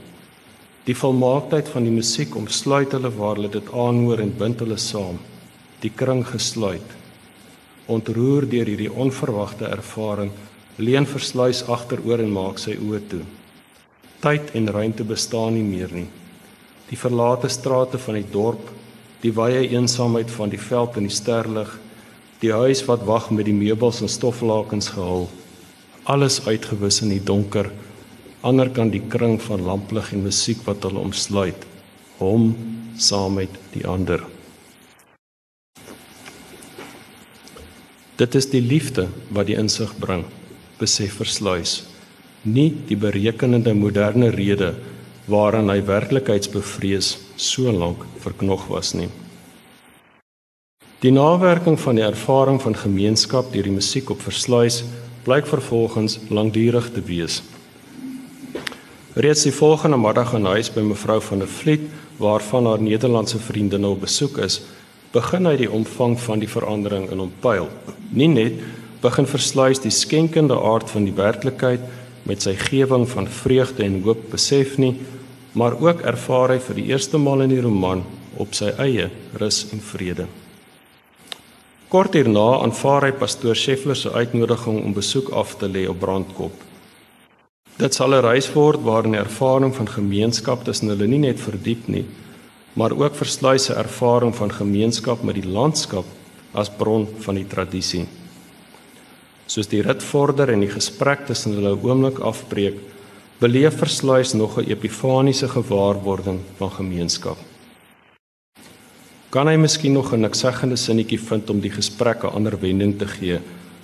[0.84, 5.18] Die volmaaktheid van die musiek omsluit hulle waar hulle dit aanhoor en bind hulle saam.
[5.80, 6.88] Die kring gesluit.
[7.86, 10.30] Ontroer deur hierdie onverwagte ervaring,
[10.76, 13.24] leen versluis agteroor en maak sy oë toe.
[14.20, 16.08] Tyd en ruimte bestaan nie meer nie
[16.90, 18.70] die verlate strate van die dorp,
[19.22, 21.70] die wye eensaamheid van die veld en die sterlig,
[22.40, 25.28] die huis wat wag met die meubels en stoflakens gehul,
[26.10, 27.70] alles uitgewis in die donker,
[28.42, 31.66] ander kan die kring van lamplig en musiek wat hulle omsluit,
[32.18, 32.54] hom
[32.98, 34.24] saam met die ander.
[38.20, 40.26] Dit is die liefde wat die insig bring,
[40.80, 41.82] besef versluis,
[42.44, 44.74] nie die berekenende moderne rede
[45.30, 49.08] waaraan hy werklikheidsbevrees so lank verknog was nie.
[51.00, 54.82] Die nawerking van die ervaring van gemeenskap deur die musiek op versluis
[55.24, 57.40] blyk vervolgens lankdurig te wees.
[59.14, 61.86] Reeds die volgende middag in huis by mevrou van der Vliet,
[62.20, 64.60] waarvan haar Nederlandse vriendin op besoek is,
[65.14, 67.70] begin hy die omvang van die verandering in hom pyl.
[68.12, 68.60] Nie net
[69.00, 71.80] begin versluis die skenkende aard van die werklikheid
[72.28, 74.94] met sy gewing van vreugde en hoop besef nie,
[75.52, 78.04] maar ook ervaar hy vir die eerste maal in die roman
[78.38, 80.26] op sy eie rus en vrede.
[81.90, 86.52] Kort hierna aanvaar hy pastoor Scheffler se uitnodiging om besoek af te lê op Brandkop.
[87.80, 91.88] Dit sal 'n reis word waarin die ervaring van gemeenskap tussen hulle nie net verdiep
[91.88, 92.04] nie,
[92.74, 96.04] maar ook versluis se ervaring van gemeenskap met die landskap
[96.54, 98.06] as bron van die tradisie.
[99.46, 102.74] Soos die rit vorder en die gesprek tussen hulle oomblik afbreek,
[103.40, 107.38] beleef versluis nog 'n epifaniese gewaarwording van gemeenskap.
[109.28, 113.06] Kan hy miskien nog 'n nikseggende sinnetjie vind om die gesprek 'n ander wending te
[113.06, 113.38] gee?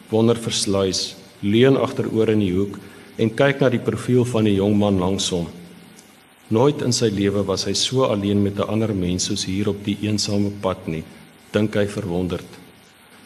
[0.08, 2.78] Wonder versluis, leun agteroor in die hoek
[3.16, 5.46] en kyk na die profiel van die jong man langs hom.
[6.48, 9.84] Nooit in sy lewe was hy so alleen met 'n ander mens soos hier op
[9.84, 11.04] die eensame pad nie,
[11.52, 12.46] dink hy verwonderd.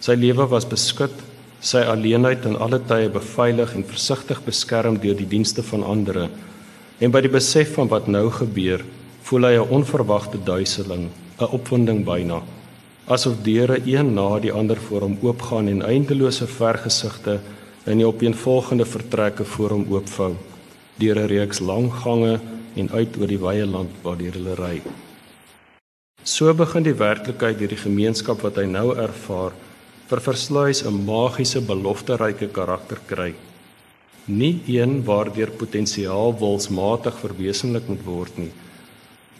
[0.00, 1.12] Sy lewe was beskut,
[1.60, 6.28] sy alleenheid in alle tye beveilig en versigtig beskerm deur die dienste van ander.
[7.00, 8.84] En by die besef van wat nou gebeur,
[9.22, 12.42] voel hy 'n onverwagte duiseling, 'n opwinding byna,
[13.06, 17.40] asof deure een na die ander voor hom oopgaan en eindelose vergesigte
[17.86, 20.34] in die opeenvolgende vertrekke voor hom oopvou
[20.96, 22.40] deur 'n reeks lang gange
[22.76, 24.82] en uit oor die wye land waardeur hulle ry.
[26.22, 29.52] So begin die werklikheid deur die gemeenskap wat hy nou ervaar
[30.10, 33.34] vir versluis 'n magiese belofteryke karakter kry.
[34.26, 38.50] Nie een waardeur potensiaal wilsmatig verwesenlik moet word nie,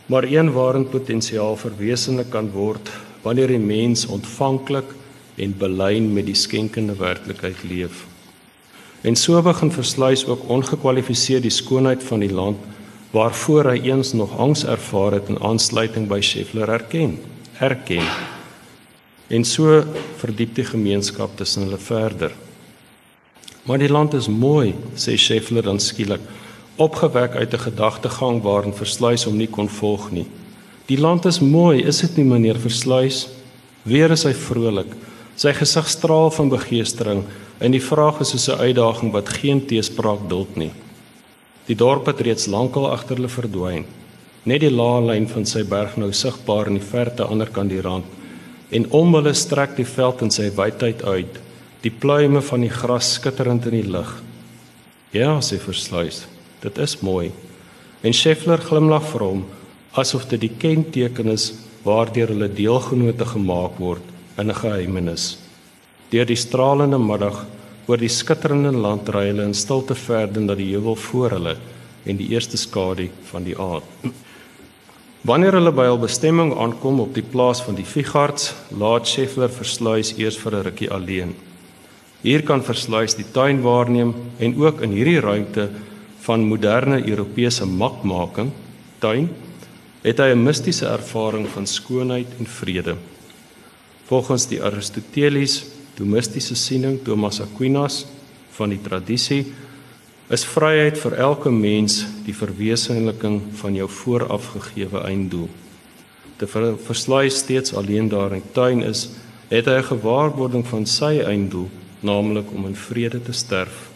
[0.07, 2.91] maar een waarin potensiaal verwesenlik kan word
[3.23, 4.95] wanneer die mens ontvanklik
[5.37, 8.07] en belyn met die skenkende werklikheid leef.
[9.03, 12.59] En so begin versluis ook ongekwalifiseer die skoonheid van die land
[13.11, 17.18] waarvoor hy eens nog angs ervaar het in aansluiting by Scheffler erken.
[17.59, 18.07] Erken.
[19.31, 19.85] En so
[20.20, 22.35] verdiep die gemeenskap tussen hulle verder.
[23.64, 26.22] Maar die land is mooi, sê Scheffler dan skielik,
[26.76, 30.26] opgewek uit 'n gedagtegang waarin versluis hom nie kon volg nie.
[30.87, 33.28] Die land is mooi, is dit nie meneer Versluis?
[33.83, 34.91] Weer is hy vrolik.
[35.37, 37.24] Sy gesig straal van begeestering
[37.61, 40.72] En die vraag is so 'n uitdaging wat geen teespraak duld nie.
[41.66, 43.85] Die dorp het reeds lankal agter hulle verdwyn.
[44.43, 47.51] Net die lae lyn van sy berg nou sigbaar in die verte aan die ander
[47.51, 48.05] kant die rand.
[48.71, 51.41] En om hulle strek die veld in sy wydheid uit,
[51.83, 54.11] die pluime van die gras skitterend in die lug.
[55.16, 56.27] Ja, sê versluis.
[56.62, 57.33] Dit is mooi.
[58.03, 59.43] En Scheffler glimlag vir hom
[59.99, 61.51] asof dit die kenteken is
[61.83, 64.05] waardeur hulle deelgenote gemaak word
[64.39, 65.39] in 'n geheimenis.
[66.11, 67.47] Deur die stralende middag
[67.89, 71.57] oor die skitterende land ry hulle in stilte verder na die heuwel voor hulle
[72.07, 73.85] en die eerste skadu van die aand.
[75.21, 80.14] Wanneer hulle by hul bestemming aankom op die plaas van die Vigards, laat Scheffler versluis
[80.16, 81.35] eers vir 'n rukkie alleen.
[82.23, 85.68] Hier kan versluis die tuin waarneem en ook in hierdie ruimte
[86.21, 88.51] van moderne Europese makmaking,
[88.99, 89.29] tuin,
[90.03, 92.97] het hy 'n mistiese ervaring van skoonheid en vrede.
[94.07, 95.64] Volgens die Aristoteles
[95.95, 98.07] Thomistiese siening Thomas Aquinas
[98.51, 99.53] van die tradisie
[100.31, 105.49] is vryheid vir elke mens die verwesenliking van jou vooraf gegeewe einddoel.
[106.39, 109.09] Te ver, verslaai steeds alleen daar in tuin is,
[109.51, 111.68] het hy 'n gewaarwording van sy einddoel,
[112.01, 113.91] naamlik om in vrede te sterf.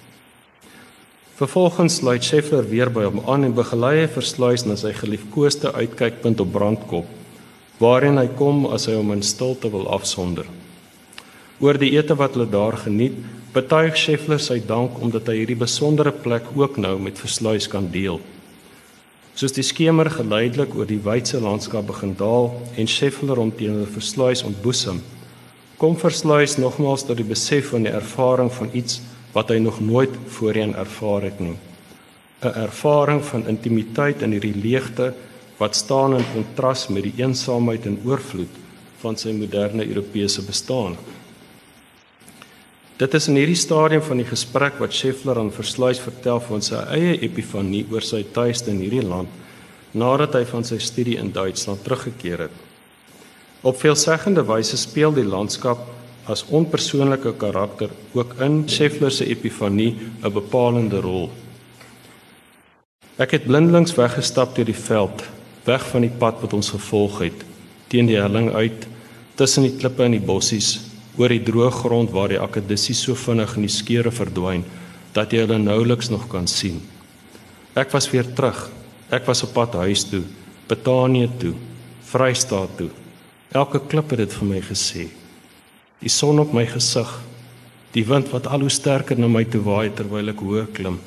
[1.35, 6.41] Vervolgens sluit Scheffler weer by hom aan en begelei hy versluis na sy geliefkoeste uitkykpunt
[6.41, 7.07] op Brandkop,
[7.79, 10.47] waarin hy kom as hy hom in stilte wil afsonder.
[11.61, 13.15] Oor die ete wat hulle daar geniet,
[13.55, 18.19] betuig Scheffler sy dank omdat hy hierdie besondere plek ook nou met versluis kan deel.
[19.39, 24.43] Soos die skemer geleidelik oor die wydse landskap begin daal en Scheffler hom teenoor versluis
[24.47, 24.99] ontboesem,
[25.79, 29.01] kom versluis nogmaals tot die besef van die ervaring van iets
[29.35, 31.57] wat hy nog nooit voorheen ervaar het nie.
[32.43, 35.15] 'n Ervaring van intimiteit in hierdie leegte
[35.59, 38.55] wat staan in kontras met die eensaamheid en oorvloed
[39.03, 40.97] van sy moderne Europese bestaan.
[43.05, 46.79] Dit is in hierdie stadium van die gesprek wat Scheffler aan Versluis vertel van sy
[46.95, 49.29] eie epifanie oor sy tuiste in hierdie land
[49.93, 52.55] nadat hy van sy studie in Duitsland teruggekeer het.
[53.61, 55.83] Op veelzeggende wyse speel die landskap
[56.33, 59.93] as onpersoonlike karakter ook in Scheffler se epifanie
[60.23, 61.29] 'n bepalende rol.
[63.19, 65.29] Ek het blindelings weggestap deur die veld,
[65.67, 67.45] weg van die pad wat ons gevolg het,
[67.89, 68.89] teen die helling uit,
[69.37, 73.55] tussen die klippe en die bossies oor die droë grond waar die akkedissie so vinnig
[73.57, 74.65] in die skeure verdwyn
[75.15, 76.81] dat jy hulle nouliks nog kan sien.
[77.79, 78.59] Ek was weer terug.
[79.15, 80.23] Ek was op pad huis toe,
[80.69, 81.55] Betanië toe,
[82.09, 82.91] Vrystaat toe.
[83.55, 85.09] Elke klip het dit vir my gesê.
[86.03, 87.11] Die son op my gesig,
[87.95, 90.99] die wind wat al hoe sterker na my toe waai terwyl ek hoër klim.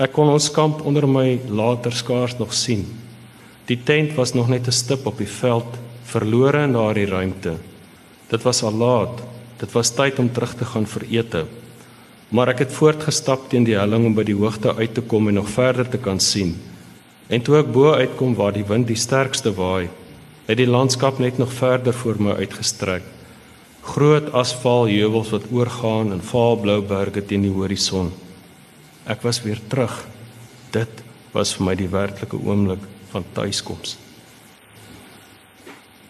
[0.00, 2.86] Ek kon ons kamp onder my later skaars nog sien.
[3.68, 5.68] Die tent was nog net 'n stip op die veld,
[6.04, 7.58] verlore in daardie ruimte.
[8.32, 9.20] Dit was al laat.
[9.60, 11.44] Dit was tyd om terug te gaan vir ete.
[12.32, 15.36] Maar ek het voortgestap teen die helling om by die hoogte uit te kom en
[15.36, 16.54] nog verder te kan sien.
[17.28, 19.90] En toe ek bo uitkom waar die wind die sterkste waai,
[20.48, 23.04] het die landskap net nog verder voor my uitgestrek.
[23.92, 28.08] Groot asfaltheuwels wat oorgaan in vaalblou berge teen die horison.
[29.04, 29.92] Ek was weer terug.
[30.72, 31.04] Dit
[31.36, 32.80] was vir my die werklike oomblik
[33.12, 33.98] van tuiskoms.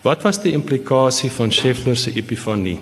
[0.02, 2.80] Wat was die implikasie van Scheffler se epifanie?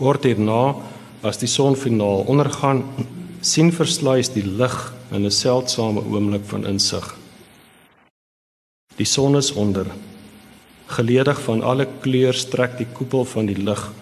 [0.00, 0.78] Kort hierna,
[1.20, 2.80] as die son finaal ondergaan,
[3.44, 4.76] sien versluis die lig
[5.12, 7.04] in 'n seldsame oomblik van insig.
[8.96, 9.86] Die son is onder.
[10.86, 13.92] Geledig van alle kleur strek die koepel van die lig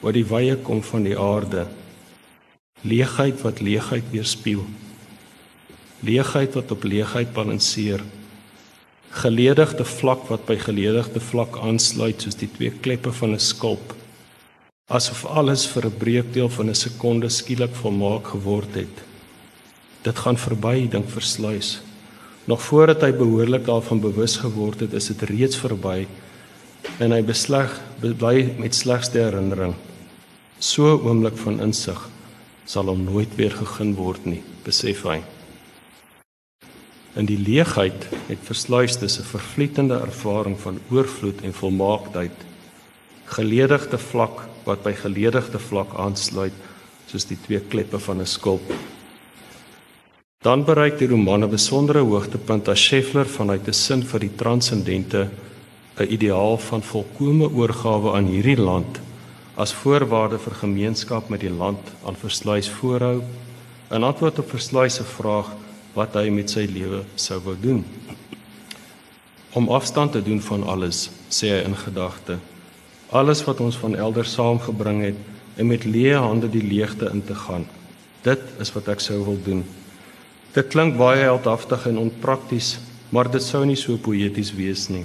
[0.00, 1.66] wat die wye kom van die aarde.
[2.82, 4.66] Leegheid wat leegheid weerspieël.
[6.00, 8.00] Leegheid wat op leegheid balanseer.
[9.14, 13.94] Geledigde vlak wat by geledigde vlak aansluit soos die twee kleppe van 'n skulp.
[14.90, 18.96] Asof alles vir 'n breekdeel van 'n sekonde skielik volmaak geword het.
[20.02, 21.80] Dit gaan verby, dink versluis.
[22.44, 26.06] Nog voordat hy behoorlik daarvan bewus geword het, is dit reeds verby
[26.98, 29.74] en hy besleg bly met slegste herinnering.
[30.58, 32.10] So 'n oomblik van insig
[32.64, 35.22] sal hom nooit weer gegeen word nie, besef hy.
[37.14, 42.36] In die leegheid het versluis dis 'n vervlietende ervaring van oorvloed en volmaaktheid.
[43.24, 46.52] Geledigde vlak wat by geledigde vlak aansluit
[47.06, 48.72] soos die twee kleppe van 'n skulp.
[50.42, 55.30] Dan bereik die roman 'n besondere hoogtepunt as Scheffler vanuit 'n sin vir die transcendente
[55.96, 59.00] 'n ideaal van volkomme oorgawe aan hierdie land
[59.54, 63.22] as voorwaarde vir gemeenskap met die land aan versluis voorhou
[63.90, 65.52] in antwoord op versluis se vraag
[65.94, 67.84] wat hy met sy lewe sou wou doen.
[69.54, 72.40] Om afstand te doen van alles sê hy in gedagte
[73.14, 75.18] alles wat ons van elders saamgebring het
[75.60, 77.66] en met leë hande die leegte in te gaan.
[78.26, 79.62] Dit is wat ek sou wil doen.
[80.54, 82.78] Dit klink baie heldhaftig en onprakties
[83.14, 85.04] maar dit sou nie so poëties wees nie.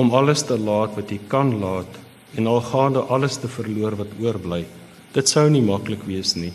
[0.00, 2.00] Om alles te laat wat jy kan laat
[2.38, 4.64] en al gaande alles te verloor wat oorbly.
[5.12, 6.54] Dit sou nie maklik wees nie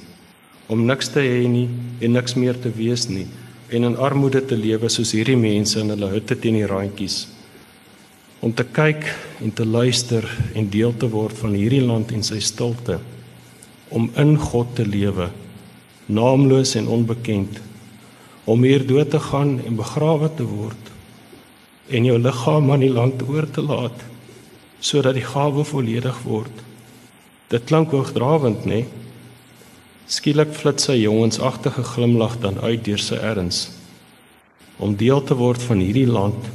[0.70, 1.68] om niks te hê nie
[2.00, 3.26] en niks meer te wees nie
[3.74, 7.28] en in armoede te lewe soos hierdie mense in hulle hutte teen die randjies.
[8.42, 9.06] Om te kyk
[9.44, 10.26] en te luister
[10.58, 12.98] en deel te word van hierdie land en sy stilte.
[13.94, 15.30] Om in God te lewe,
[16.08, 17.60] naamloos en onbekend.
[18.50, 20.96] Om hier dood te gaan en begrawe te word
[21.90, 24.06] en jou liggaam aan die land oor te laat
[24.86, 26.62] sodat die gawe volledig word.
[27.52, 28.84] Dit klink hoogdrawend, nê?
[28.86, 29.09] Nee?
[30.10, 33.68] Skielik flits sy jongensagtige glimlag dan uit deur sy erns
[34.80, 36.48] om deel te word van hierdie land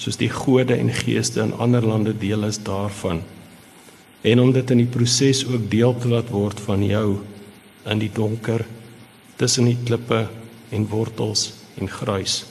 [0.00, 3.20] soos die gode en geeste in ander lande deel is daarvan
[4.24, 7.08] en om dit in die proses ook deel te laat word van jou
[7.92, 8.64] in die donker
[9.36, 10.24] tussen die klippe
[10.72, 12.44] en wortels en gruis.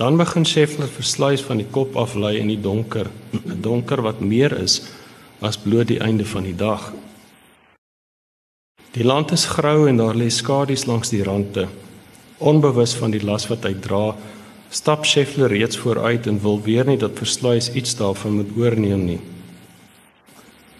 [0.00, 4.20] Dan begin Scheffler versluis van die kop af lê in die donker, 'n donker wat
[4.20, 4.82] meer is
[5.40, 6.92] as bloot die einde van die dag.
[8.92, 11.64] Die land is grou en daar lê skadu's langs die rande.
[12.44, 14.10] Onbewus van die las wat hy dra,
[14.68, 19.18] stap Scheffler reeds vooruit en wil weer nie dat versluis iets daarvan moet oorneem nie.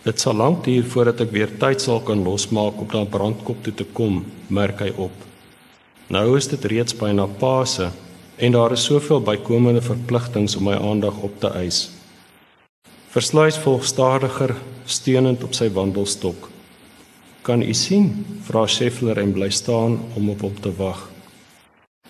[0.04, 3.74] Dit sal lank duur voordat ek weer tyd sal kan losmaak om na brandkop toe
[3.80, 4.20] te kom,
[4.52, 5.16] merk hy op.
[6.12, 7.88] Nou is dit reeds byna Paase
[8.36, 11.86] en daar is soveel bykomende verpligtinge om my aandag op te eis.
[13.14, 16.51] Versluis volg stadiger, steunend op sy wandelstok.
[17.43, 18.24] Kan u sien?
[18.47, 21.01] vra Scheffler en bly staan om op hom te wag.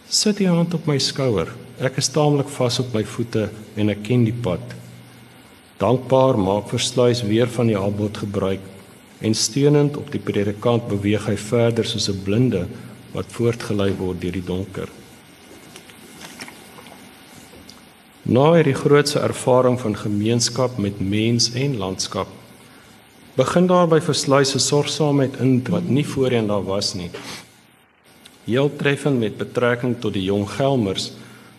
[0.08, 1.48] Sit die hand op my skouer.
[1.80, 3.46] Ek is taamlik vas op my voete
[3.80, 4.60] en ek ken die pad.
[5.80, 8.66] Dankbaar maak Versluis weer van die aanbod gebruik
[9.24, 12.66] en steunend op die predikant beweeg hy verder soos 'n blinde
[13.14, 14.88] wat voortgelei word deur die donker.
[18.22, 22.41] Na hierdie grootse ervaring van gemeenskap met mens en landskap
[23.32, 27.08] begin daar by versluise sorgsaamheid in wat nie voorheen daar was nie.
[28.44, 31.12] Heel treffend met betrekking tot die jong gelmers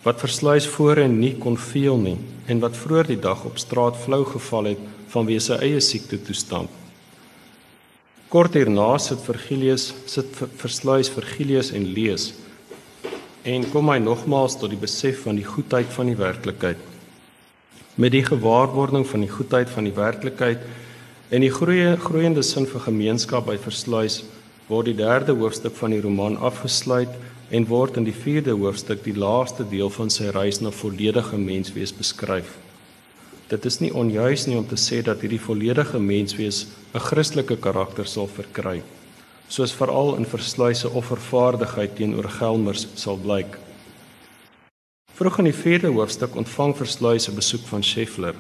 [0.04, 4.22] wat versluis voorheen nie kon veel nie en wat vroeër die dag op straat flou
[4.28, 4.84] geval het
[5.16, 6.70] vanweë sy eie siekte toestand.
[8.30, 10.30] Kort hierna sit Virgilius sit
[10.62, 12.34] versluis Virgilius en lees
[13.50, 16.78] en kom hy nogmaals tot die besef van die goedheid van die werklikheid.
[17.98, 20.62] Met die gewaarwording van die goedheid van die werklikheid
[21.34, 24.20] en die groeie groeiende sin vir gemeenskap by versluis
[24.68, 27.10] word die derde hoofstuk van die roman afgesluit
[27.50, 31.94] en word in die vierde hoofstuk die laaste deel van sy reis na volledige menswees
[31.98, 32.54] beskryf.
[33.50, 38.06] Dit is nie onjuis nie om te sê dat hierdie volledige menswees 'n Christelike karakter
[38.06, 38.84] sal verkry
[39.50, 43.58] soos veral in versluise offervaardigheid teenoor gelmers sal blyk.
[45.14, 48.36] Vroeg in die 4de hoofstuk ontvang versluise besoek van Scheffler.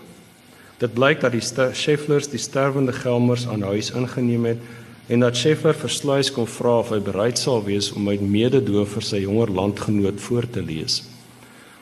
[0.83, 4.63] Dit blyk dat die Schefflers die sterwende gelmers aan huis ingeneem het
[5.07, 9.05] en dat Scheffler versluis kon vra of hy bereid sal wees om met mededoof vir
[9.07, 10.97] sy jonger landgenoot voor te lees.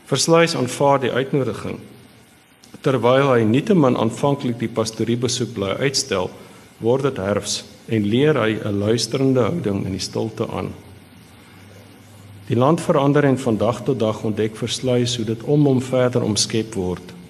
[0.10, 1.80] Versluis aanvaar die uitnodiging.
[2.86, 6.30] Terwyl hy nietemin aanvanklik die pastoriebesoek bly uitstel,
[6.82, 10.70] word dit herfs en leer hy 'n luisterende houding in die stilte aan.
[12.47, 16.22] Die land verander en van dag tot dag ontdek versluis hoe dit om hom verder
[16.22, 17.20] omskep word.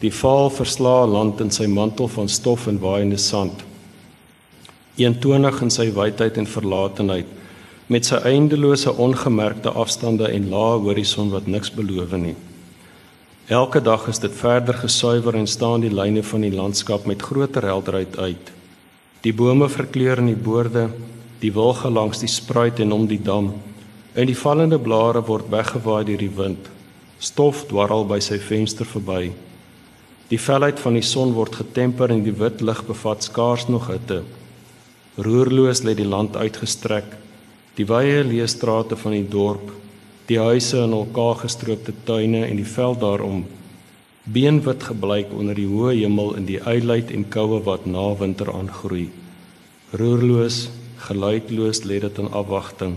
[0.00, 3.62] Die vaal verslaa land in sy mantel van stof en waaiende sand.
[5.00, 7.32] Eentonig in sy wydheid en verlatenheid
[7.86, 12.34] met sy eindelose ongemerkte afstande en lae horison wat niks beloof nie.
[13.46, 17.62] Elke dag is dit verder gesuiwer en staan die lyne van die landskap met groter
[17.62, 18.50] helderheid uit.
[19.22, 20.88] Die bome verkleur in die boorde,
[21.38, 23.52] die wilge langs die spruit en om die dam,
[24.14, 26.68] en die vallende blare word weggewaai deur die wind.
[27.22, 29.30] Stof dwarrel by sy venster verby.
[30.30, 34.22] Die felheid van die son word getemper en die wit lig bevat skaars nog hitte.
[35.16, 37.14] Roerloos lê die land uitgestrek
[37.76, 39.68] Die wye leë strate van die dorp,
[40.30, 43.42] die huise in elkaar gestroopte tuine en die veld daarom,
[44.24, 49.10] beenwit gebleik onder die hoë hemel in die uitleid en koue wat na winter aangroei.
[49.92, 50.70] Roerloos,
[51.04, 52.96] geluidloos lê dit in afwagting.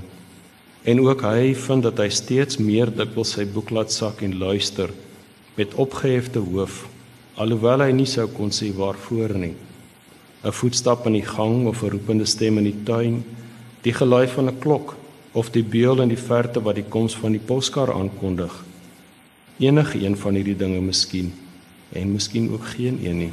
[0.88, 4.96] En ook hy vind dat hy steeds meer dikwels sy boek laat sak en luister
[5.60, 6.86] met opgehefte hoof,
[7.40, 9.56] alhoewel hy nie sou kon sê waarvoor nie.
[10.44, 13.24] 'n Voetstap in die gang of 'n roepende stem in die tuin
[13.84, 14.96] die gelui van 'n klok
[15.34, 18.54] of die beul in die verte wat die koms van die poskar aankondig.
[19.60, 21.34] Enige een van hierdie dinge miskien
[21.94, 23.32] en miskien ook geen een nie.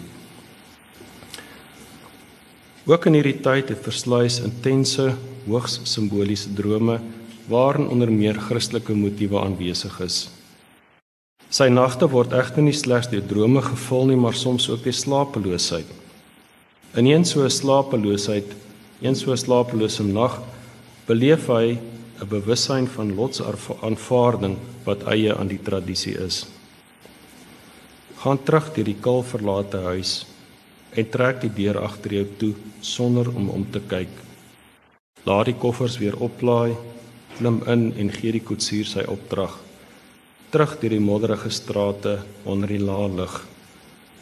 [2.86, 5.14] Ook in hierdie tyd het versluis intense,
[5.46, 7.00] hoogs simboliese drome
[7.48, 10.35] waarin onder meer Christelike motiewe aanwesig is.
[11.50, 15.86] Sy nagte word egter nie slegs deur drome gevul nie, maar soms ook deur slapeloosheid.
[16.96, 18.66] In een so 'n slapeloosheid
[19.00, 20.38] Een so slapelose nag
[21.04, 21.76] beleef hy
[22.20, 26.46] 'n bewussyn van lotsaanvaarding wat eie aan die tradisie is.
[28.16, 30.26] Gaan terug deur die kil verlate huis
[30.90, 34.08] en trek die deur agter jou toe sonder om om te kyk.
[35.24, 36.72] Laat die koffers weer oplaai,
[37.36, 39.65] klim in en gee die koetsier sy opdrag.
[40.56, 42.12] Terug deur die modderige strate
[42.48, 43.32] onder die lae lig.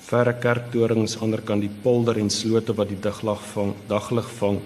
[0.02, 4.58] Verre kerktorings ander kan die polder en slote wat die daglig vang daglig vang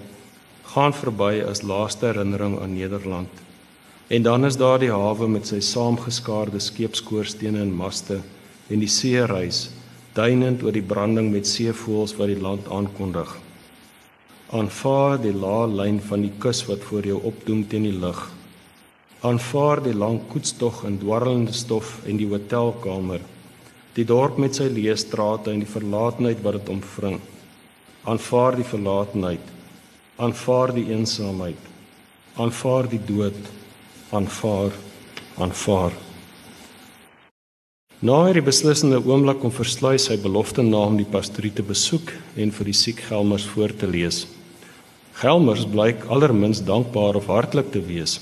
[0.71, 3.29] gaan verby as laaste herinnering aan Nederland.
[4.09, 8.23] En dan is daar die hawe met sy saamgeskaarde skeepskoorstene en maste
[8.73, 9.66] en die see reis
[10.16, 13.37] duinend oor die branding met seevoëls wat die land aankondig.
[14.57, 18.25] Aanvaar die lae lyn van die kus wat voor jou opdoem teen die lug
[19.27, 23.25] aanvaar die lang koetstog in dwarrelende stof en die hotelkamer
[23.99, 27.16] die dorp met sy leë strate en die verlatenheid wat dit omvring.
[28.07, 29.49] Aanvaar die verlatenheid.
[30.23, 31.64] Aanvaar die eensaamheid.
[32.39, 33.41] Aanvaar die dood.
[34.14, 34.77] Aanvaar.
[35.43, 35.97] Aanvaar.
[37.99, 42.55] Na hierdie beslissende oomblik om versluis sy belofte na om die pastorie te besoek en
[42.55, 44.29] vir die siek Gelmers voor te lees.
[45.19, 48.21] Gelmers blyk allermins dankbaar of hartlik te wees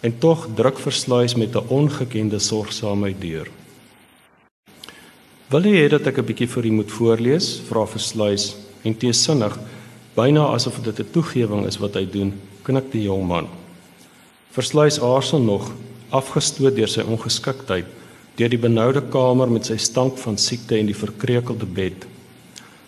[0.00, 3.48] en tog druk versluis met 'n ongekende sorgsaamheid deur.
[5.48, 7.60] Wil jy hê dat ek 'n bietjie vir u moet voorlees?
[7.68, 9.58] Vra versluis en teesinnig,
[10.14, 12.32] byna asof dit 'n toegewing is wat hy doen,
[12.62, 13.46] knik die jong man.
[14.50, 15.72] Versluis aarzel nog,
[16.10, 17.86] afgestoot deur sy ongeskiktheid,
[18.36, 22.06] deur die benoude kamer met sy stank van siekte en die verkreukelde bed.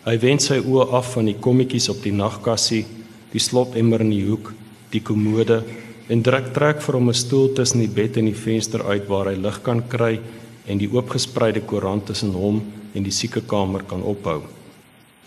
[0.04, 2.86] Hy wend sy oë af van die kommetjies op die nagkassie,
[3.32, 4.52] die slotemmer in die hoek,
[4.90, 5.64] die komode
[6.10, 9.30] en druk trek vir hom 'n stoel tussen die bed en die venster uit waar
[9.30, 10.20] hy lig kan kry
[10.66, 12.62] en die oopgespreide koerant tussen hom
[12.94, 14.42] en die siekekamer kan ophou.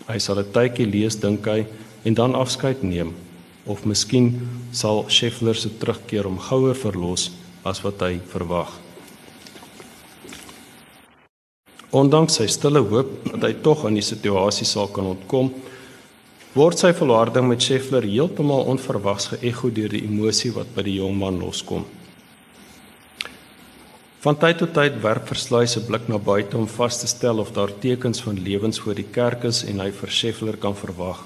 [0.08, 1.66] Hy sal 'n tydjie lees dink hy
[2.04, 3.14] en dan afskeid neem
[3.66, 7.30] of miskien sal Scheffler se terugkeer hom gouer verlos
[7.64, 8.68] as wat hy verwag.
[11.94, 15.52] Ondanks sy stille hoop dat hy tog aan die situasie sal kan ontkom,
[16.54, 21.16] word sy volharding met Scheffler heeltemal onverwags geëgo deur die emosie wat by die jong
[21.18, 21.82] man loskom.
[24.22, 27.50] Van tyd tot tyd werp versluis 'n blik na buite om vas te stel of
[27.52, 31.24] daar tekens van lewens voor die kerk is en hy vir Scheffler kan verwag.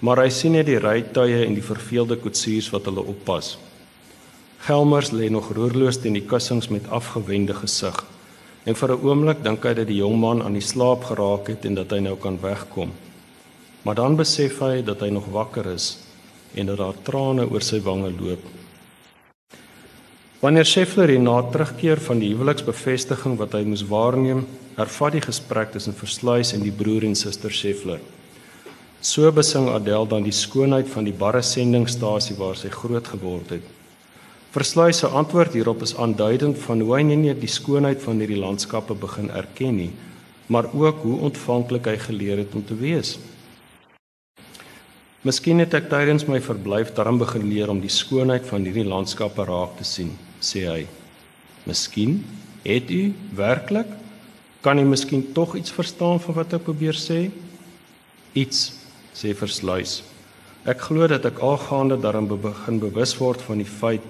[0.00, 3.58] Maar hy sien net die rytuie en die verveelde koetsiers wat hulle oppas.
[4.58, 8.04] Gelmers lê nog roerloos teen die kussings met afgewende gesig.
[8.64, 11.64] En vir 'n oomblik dink hy dat die jong man aan die slaap geraak het
[11.64, 12.92] en dat hy nou kan wegkom.
[13.86, 15.92] Maar dan besef hy dat hy nog wakker is
[16.58, 18.42] en dat daar trane oor sy wange loop.
[20.42, 24.42] Wanneer Scheffler hier na terugkeer van die huweliksbevestiging wat hy moes waarneem,
[24.74, 28.02] ervat die gesprek tussen Versluis en die broer en suster Scheffler.
[28.98, 33.70] So besing Adel dan die skoonheid van die barre sendingstasie waar sy groot geword het.
[34.56, 38.42] Versluis se antwoord hierop is aanduidend van hoe hy nie net die skoonheid van hierdie
[38.42, 39.90] landskappe begin erken nie,
[40.50, 43.14] maar ook hoe ontvanklik hy geleer het om te wees.
[45.26, 49.44] Miskien het ek tydens my verblyf daarom begin leer om die skoonheid van hierdie landskappe
[49.48, 50.82] raak te sien sê hy.
[51.66, 52.20] Miskien
[52.62, 53.90] het u werklik
[54.66, 57.28] Kan jy miskien tog iets verstaan van wat ek probeer sê?
[58.34, 58.64] Iets,
[59.14, 60.00] sê versluis.
[60.66, 64.02] Ek glo dat ek algaande daarin begin bewus word van die feit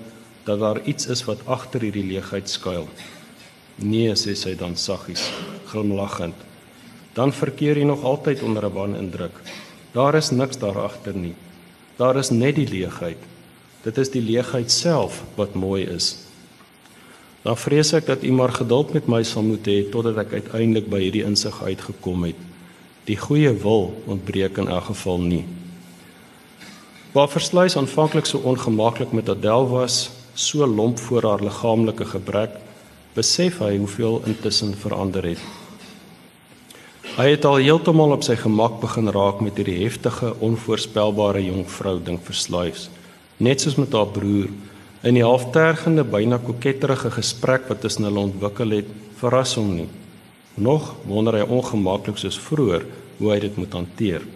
[0.46, 2.88] dat daar iets is wat agter hierdie leegheid skuil.
[3.84, 5.26] Nee, sê sy dan saggies,
[5.68, 6.40] glimlaggend.
[7.12, 9.36] Dan verkeer jy nog altyd onder 'n wanindruk.
[9.96, 11.34] Daar is niks daar agter nie.
[11.96, 13.20] Daar is net die leegheid.
[13.82, 16.10] Dit is die leegheid self wat mooi is.
[17.46, 20.90] Dan vrees ek dat u maar geduld met my sal moet hê totdat ek uiteindelik
[20.92, 22.40] by hierdie insig uitgekom het.
[23.08, 25.44] Die goeie wil ontbreek in elk geval nie.
[27.16, 32.58] Waar versluis aanvanklik so ongemaklik met Adel was, so lomp voor haar liggaamlike gebrek,
[33.14, 35.40] besef hy hoeveel intussen verander het.
[37.16, 41.94] Hy het al heeltemal op sy gemak begin raak met hierdie heftige, onvoorspelbare jong vrou
[42.04, 42.90] ding versluis.
[43.40, 44.50] Net soos met haar broer
[45.00, 49.88] in die halftergende, byna koketterige gesprek wat tussen hulle ontwikkel het, verras hom nie.
[50.60, 52.84] Nog wonder hy ongemaklik soos vroeër
[53.16, 54.28] hoe hy dit moet hanteer.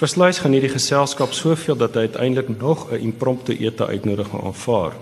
[0.00, 4.96] Versluis geniet die geselskap soveel dat hy uiteindelik nog 'n impromptu ete uitnodiging aanvaar.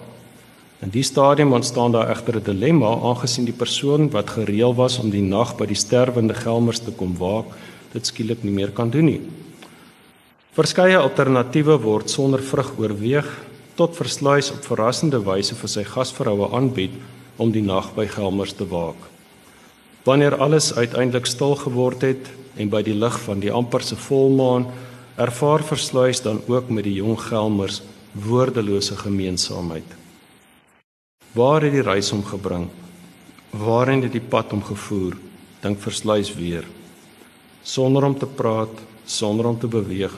[0.81, 5.11] In die stadium ontstaan daar egter 'n dilemma aangesien die persoon wat gereël was om
[5.11, 7.45] die nag by die sterwende Gelmers te kom waak,
[7.93, 9.21] dit skielik nie meer kan doen nie.
[10.53, 13.29] Verskeie alternatiewe word sonder vrug oorweeg
[13.75, 16.97] tot versluis op verrassende wyse vir sy gasvroue aanbied
[17.37, 18.97] om die nag by Gelmers te waak.
[20.05, 24.67] Wanneer alles uiteindelik stil geword het en by die lig van die amperse volmaan
[25.17, 30.00] ervaar versluis dan ook met die jong Gelmers woordelose gemeenskapheid.
[31.31, 32.65] Waar het die reis hom gebring?
[33.55, 35.15] Waarheen het die pad hom gevoer?
[35.63, 36.65] Dink versluis weer.
[37.63, 38.73] Sonder om te praat,
[39.07, 40.11] sonder om te beweeg,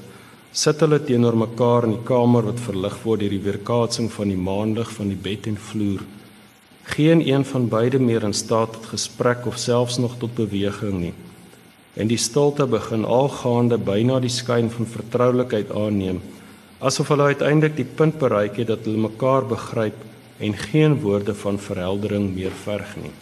[0.57, 4.39] sit hulle teenoor mekaar in die kamer wat verlig word deur die weerkaatsing van die
[4.41, 6.01] maanlig van die bed en vloer.
[6.95, 11.13] Geen een van beide meer in staat tot gesprek of selfs nog tot beweging nie.
[11.93, 16.23] En die stilte begin algaande byna die skyn van vertroulikheid aanneem,
[16.81, 20.09] asof hulle uiteindelik die punt bereik het dat hulle mekaar begryp
[20.43, 23.13] en geen woorde van verheldering meer verg nie.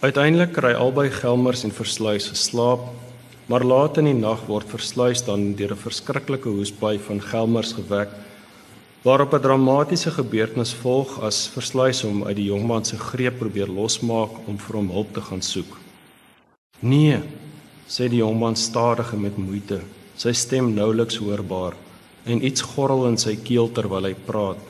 [0.00, 2.88] Uiteindelik kry albei Gelmers en Versluis geslaap,
[3.46, 8.08] maar laat in die nag word Versluis dan deur 'n verskriklike hoesbaai van Gelmers gewek,
[9.04, 14.30] waarop 'n dramatiese gebeurtenis volg as Versluis hom uit die jongman se greep probeer losmaak
[14.48, 15.76] om vir hom hulp te gaan soek.
[16.80, 17.20] "Nee,"
[17.88, 19.80] sê die jongman stadig en met moeite,
[20.16, 21.74] sy stem nouliks hoorbaar
[22.24, 24.60] en iets gorrel in sy keel terwyl hy praat.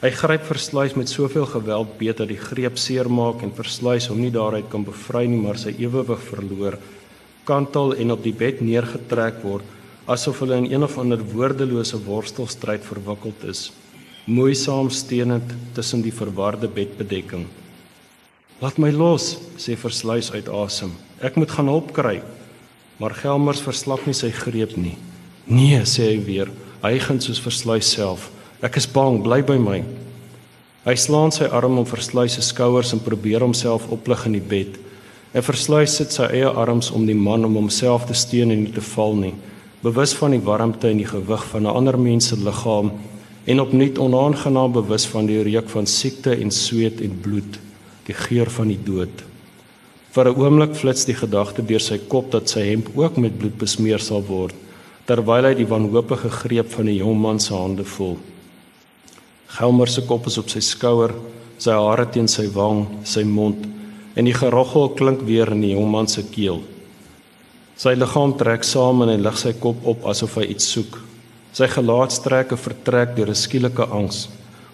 [0.00, 4.32] Hy gryp versluis met soveel geweld beet dat die greep seermaak en versluis hom nie
[4.32, 6.78] daaruit kan bevry nie, maar sy ewewig verloor,
[7.44, 9.76] kantel en op die bed neergetrek word
[10.10, 13.68] asof hulle in een of ander woordelose worstelstryd verwikkeld is,
[14.26, 17.44] moeisaam steunend tussen die verwarde bedbedekking.
[18.60, 20.92] "Laat my los," sê versluis uit asem.
[21.20, 22.22] "Ek moet gaan hulp kry."
[22.98, 24.96] Maar Gelmers verslap nie sy greep nie.
[25.46, 26.50] "Nee," sê hy weer
[26.82, 28.30] hygend soos versluis self.
[28.64, 29.80] Ek is bang, bly by my.
[30.86, 34.78] Hy slaan sy arm om versluis se skouers en probeer homself oplig in die bed.
[35.36, 38.72] En versluis sit sy eie arms om die man om homself te steun en nie
[38.72, 39.34] te val nie,
[39.84, 42.90] bewus van die warmte en die gewig van 'n ander mens se liggaam
[43.46, 47.58] en opnuut onaangenaam bewus van die reuk van siekte en sweet en bloed,
[48.06, 49.24] die geur van die dood.
[50.10, 53.58] Vir 'n oomblik flits die gedagte deur sy kop dat sy hemp ook met bloed
[53.58, 54.54] besmeer sal word
[55.10, 58.14] terwyl hy die wanhoopige greep van die jong man se hande voel.
[59.56, 61.10] Gelmer se kop is op sy skouer,
[61.58, 63.64] sy hare teen sy wang, sy mond
[64.18, 66.60] en die geroggel klink weer in die jong man se keel.
[67.80, 71.00] Sy liggaam trek saam en hy lig sy kop op asof hy iets soek.
[71.58, 74.28] Sy gelaatstrekke vertrek deur 'n skielike angs,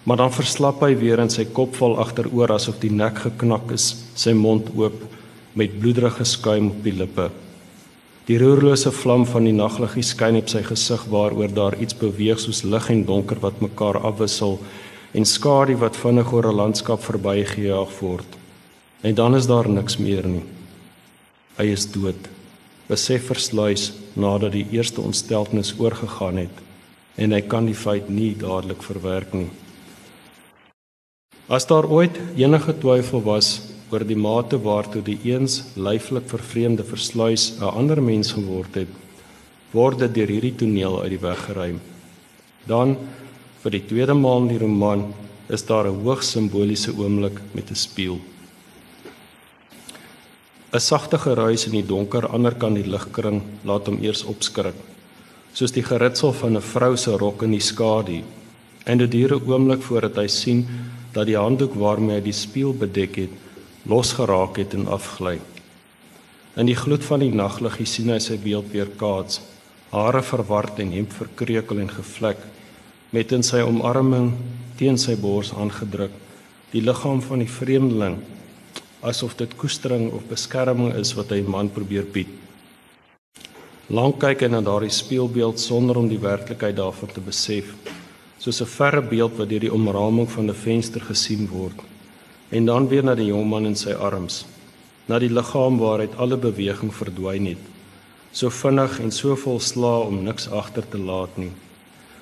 [0.05, 4.05] maar dan verslap hy weer en sy kop val agteroor asof die nek geknak is,
[4.13, 5.01] sy mond oop
[5.55, 7.31] met bloederige skuim op die lippe.
[8.27, 12.59] Die roerlose vlam van die nagliggie skyn op sy gesig waaroor daar iets beweeg soos
[12.67, 14.57] lig en donker wat mekaar afwissel
[15.15, 18.27] en skadu wat vinnig oor 'n landskap verbygejaag word.
[19.01, 20.43] En dan is daar niks meer nie.
[21.57, 22.27] Hy is dood.
[22.87, 26.57] Besef versluis nadat die eerste ontsteltenis oorgegaan het
[27.15, 29.49] en hy kan die feit nie dadelik verwerk nie.
[31.47, 33.61] As daar ooit enige twyfel was
[33.91, 38.87] oor die mate waartoe die eens lyflik vervreemde versluis 'n ander mens geword het,
[39.71, 41.79] word dit deur hierdie toneel uit die weg geruim.
[42.67, 42.97] Dan
[43.63, 45.13] vir die tweede maal in die roman
[45.49, 48.19] is daar 'n hoogs simboliese oomblik met 'n spieël.
[50.73, 54.75] 'n Sagte geruis in die donker aanderkant die ligkring laat hom eers opskrik,
[55.53, 58.23] soos die geritsel van 'n vrou se rok in die skadu.
[58.85, 60.67] En dit duur 'n oomblik voordat hy sien
[61.13, 63.46] dat die handdoek waarmee hy die spieël bedek het
[63.87, 65.37] losgeraak het en afgly.
[66.59, 69.41] In die gloed van die naglig sien hy sy beeld weer kaats,
[69.93, 72.39] hare verward en hemp verkreukel en gevlek,
[73.15, 74.33] met in sy omarming
[74.77, 76.11] teen sy bors aangedruk,
[76.73, 78.17] die liggaam van die vreemdeling
[79.07, 82.31] asof dit koestering of beskerming is wat hy man probeer bied.
[83.87, 87.71] Lank kyk hy na daardie spieelbeeld sonder om die werklikheid daarvan te besef,
[88.37, 91.79] soos 'n verre beeld wat deur die omraming van 'n venster gesien word.
[92.49, 94.45] En dan weer na die jong man in sy arms,
[95.07, 97.63] na die liggaam waaruit alle beweging verdwyn het,
[98.31, 101.51] so vinnig en so vol sla om niks agter te laat nie.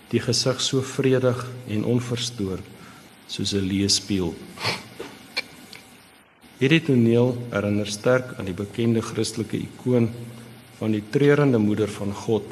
[0.09, 2.65] Die gesig so vredig en onverstoord
[3.27, 4.33] soos 'n leespieël.
[6.59, 10.09] Hierdie toneel herinner sterk aan die bekende Christelike ikoon
[10.77, 12.43] van die treurende moeder van God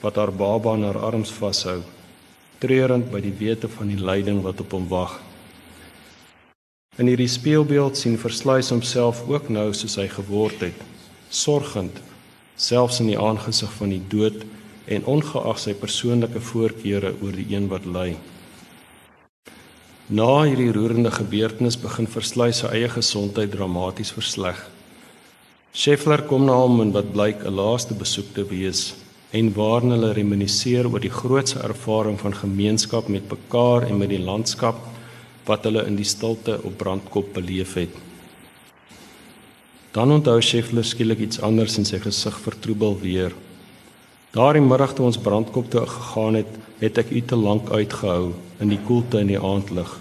[0.00, 1.80] wat haar baba in haar arms vashou,
[2.58, 5.25] treurend by die wete van die lyding wat op hom wag.
[6.96, 10.78] In hierdie spieelbeeld sien Versluis homself ook nou soos hy geword het,
[11.28, 11.98] sorgend
[12.56, 14.46] selfs in die aangesig van die dood
[14.88, 18.14] en ongeag sy persoonlike voorkeure oor die een wat ly.
[20.08, 24.56] Na hierdie roerende gebeurtenis begin verslui sy eie gesondheid dramaties versleg.
[25.76, 28.94] Scheffler kom na hom en wat blyk 'n laaste besoek te wees
[29.36, 34.24] en waarin hulle reminisseer oor die grootse ervaring van gemeenskap met mekaar en met die
[34.30, 34.95] landskap
[35.46, 37.94] wat hulle in die stilte op Brandkop beleef het.
[39.96, 43.32] Dan onthou Scheffler skielik iets anders in sy gesig vertroebel weer.
[44.36, 46.50] Daardie middag toe ons Brandkop toe gegaan het,
[46.82, 49.94] het ek u te lank uitgehou in die koelte in die aandlig.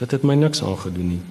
[0.00, 1.22] Dit het my niks aangedoen nie.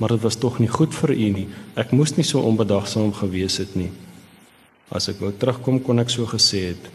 [0.00, 1.46] Maar dit was tog nie goed vir u nie.
[1.78, 3.90] Ek moes nie so onbedagsaam gewees het nie.
[4.90, 6.88] As ek wou terugkom kon ek so gesê het.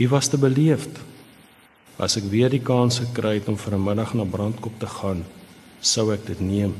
[0.00, 0.96] U was te beleefd.
[2.02, 5.24] As ek weer die kans gekry het om vir 'n middag na Brandkop te gaan,
[5.80, 6.74] sou ek dit neem.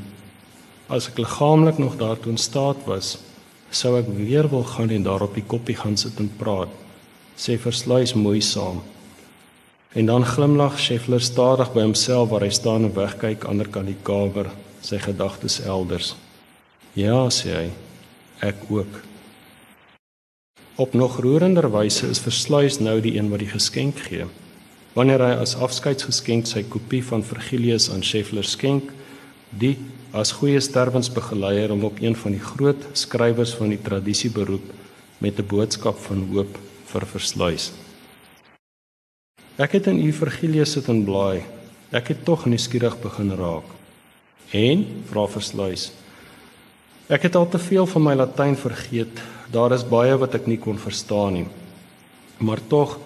[0.89, 3.17] As ek liggaamlik nog daartoe in staat was,
[3.71, 6.67] sou ek weer wil gaan en daar op die koppie gaan sit en praat.
[7.37, 8.81] Sê versluis mooi saam.
[9.95, 14.03] En dan glimlag Scheffler stadig by homself waar hy staan en wegkyk ander kant die
[14.03, 14.51] kamer,
[14.81, 16.15] sy gedagtes elders.
[16.93, 17.69] Ja, sê hy,
[18.41, 19.01] ek ook.
[20.75, 24.25] Op nog roerender wyse is Versluis nou die een wat die geskenk gee.
[24.93, 28.91] Wanneer hy as afskeidsgeskenk sy kopie van Vergilius aan Scheffler skenk,
[29.49, 29.77] die
[30.13, 34.67] as goeie sterwensbegeleier om op een van die groot skrywers van die tradisie beroep
[35.19, 37.71] met 'n boodskap van hoop vir Versluis.
[39.57, 41.43] Ek het in u Virgilius sit en blaai.
[41.93, 43.67] Ek het tog nuuskierig begin raak.
[44.49, 45.91] En vra versluis.
[47.07, 49.21] Ek het al te veel van my Latyn vergeet.
[49.51, 51.45] Daar is baie wat ek nie kon verstaan nie.
[52.37, 52.97] Maar tog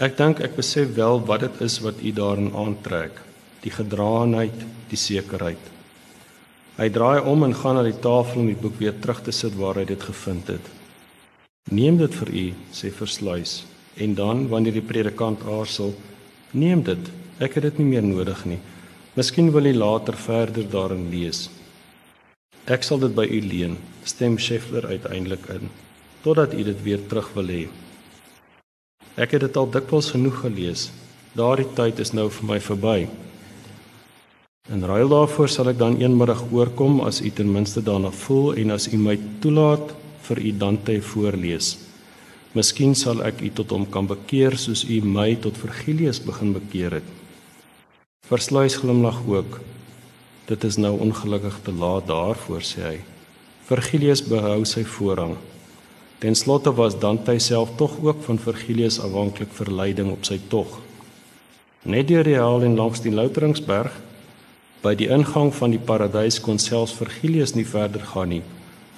[0.00, 3.18] ek dink ek besef wel wat dit is wat u daarin aantrek.
[3.60, 4.56] Die gedraanheid,
[4.88, 5.60] die sekerheid.
[6.80, 9.52] Hy draai om en gaan na die tafel om die boek weer terug te sit
[9.60, 10.70] waar hy dit gevind het.
[11.68, 13.60] Neem dit vir u, sê versluis
[14.00, 15.92] en dan wanneer die predikant aarsel,
[16.56, 17.10] neem dit.
[17.42, 18.60] Ek het dit nie meer nodig nie.
[19.18, 21.48] Miskien wil jy later verder daarin lees.
[22.70, 23.76] Ek sal dit by u leen,
[24.08, 25.68] stem Scheffler uiteindelik in,
[26.24, 27.62] totdat u dit weer terug wil hê.
[29.18, 30.90] Ek het dit al dikwels genoeg gelees.
[31.34, 32.98] Daardie tyd is nou vir my verby.
[34.70, 38.70] En ruil daarvoor sal ek dan eenmiddag oorkom as u ten minste daarna voel en
[38.70, 39.94] as u my toelaat
[40.28, 41.72] vir u Dante voorlees.
[42.54, 47.00] Miskien sal ek u tot hom kan bekeer soos u my tot Vergilius begin bekeer
[47.00, 47.10] het.
[48.30, 49.60] Versluis glimlag ook.
[50.46, 52.98] Dit is nou ongelukkig te laat daarvoor sê hy.
[53.66, 55.34] Vergilius behou sy voorrang.
[56.20, 60.74] Ten slotte was Dante self tog ook van Vergilius afhanklik vir leiding op sy tog.
[61.82, 63.94] Net deur die haal en langs die Louteringsberg
[64.82, 68.42] by die ingang van die paradys kon selfs Vergilius nie verder gaan nie.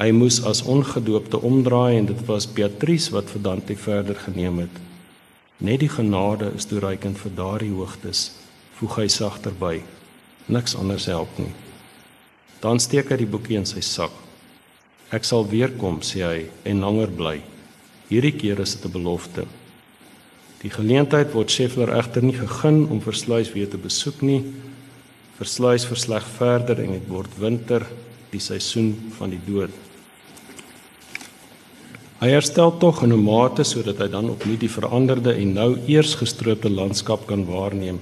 [0.01, 4.83] Hy moes as ongedoopte omdraai en dit was Beatrice wat vir Dante verder geneem het.
[5.63, 8.33] Net die genade is toereikend vir daardie hoogtes,
[8.81, 9.77] voeg hy sagter by.
[10.51, 11.55] Niks anders help nie.
[12.59, 14.11] Dan steek hy die boekie in sy sak.
[15.13, 17.43] Ek sal weer kom, sê hy, en langer bly.
[18.09, 19.45] Hierdie keer is dit 'n belofte.
[20.63, 24.45] Die geleentheid word Scheffler egter nie gegeen om Versluis weer te besoek nie.
[25.37, 27.87] Versluis versleg verder en dit word winter
[28.31, 29.71] die seisoen van die dood.
[32.23, 36.15] Hy herstel tog in 'n mate sodat hy dan opnuut die veranderde en nou eers
[36.15, 37.99] gestroopte landskap kan waarneem.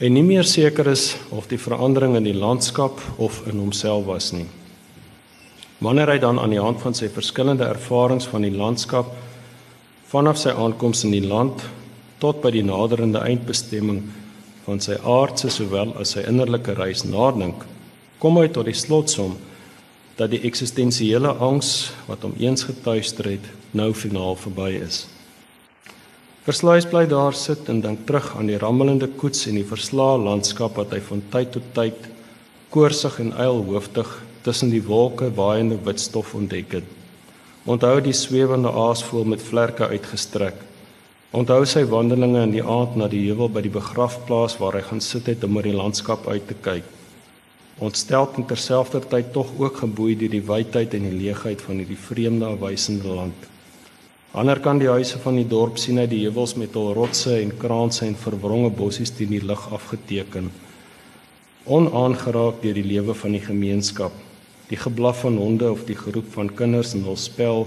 [0.00, 4.32] En nie meer seker is of die verandering in die landskap of in homself was
[4.32, 4.46] nie.
[5.82, 9.10] Wanneer hy dan aan die hand van sy verskillende ervarings van die landskap
[10.12, 11.64] vanaf sy aankoms in die land
[12.22, 14.04] tot by die naderende eindbestemming
[14.64, 17.66] van sy aardse sowel as sy innerlike reis nadink,
[18.22, 19.34] kom hy tot die slotsom
[20.16, 25.04] dat die eksistensiële angs wat hom eens getuister het, nou finaal verby is.
[26.44, 30.76] Versluis bly daar sit en dink terug aan die rammelende koets en die verslae landskap
[30.78, 32.08] wat hy van tyd tot tyd
[32.74, 34.10] koorsig en eilhoofdig
[34.44, 36.88] tussen die wolke waaiende wit stof ontdek het.
[37.64, 40.58] Onthou die swewende aasvoël met vlerke uitgestrek.
[41.32, 45.00] Onthou sy wandelinge in die aand na die heuwel by die begrafplaas waar hy gaan
[45.00, 46.90] sit het om oor die landskap uit te kyk.
[47.82, 52.52] Ontstel en terselfdertyd tog ook geboei deur die wydheid en die leegheid van hierdie vreemde
[52.52, 53.48] afwysende land.
[54.34, 57.56] Ander kan die huise van die dorp sien uit die heuwels met hul rotse en
[57.64, 60.52] kraanse en verwronge bossies teen die lug afgeteken.
[61.64, 64.23] Onaangeraak deur die lewe van die gemeenskap
[64.68, 67.66] die geblaf van honde of die geroep van kinders in hul spel,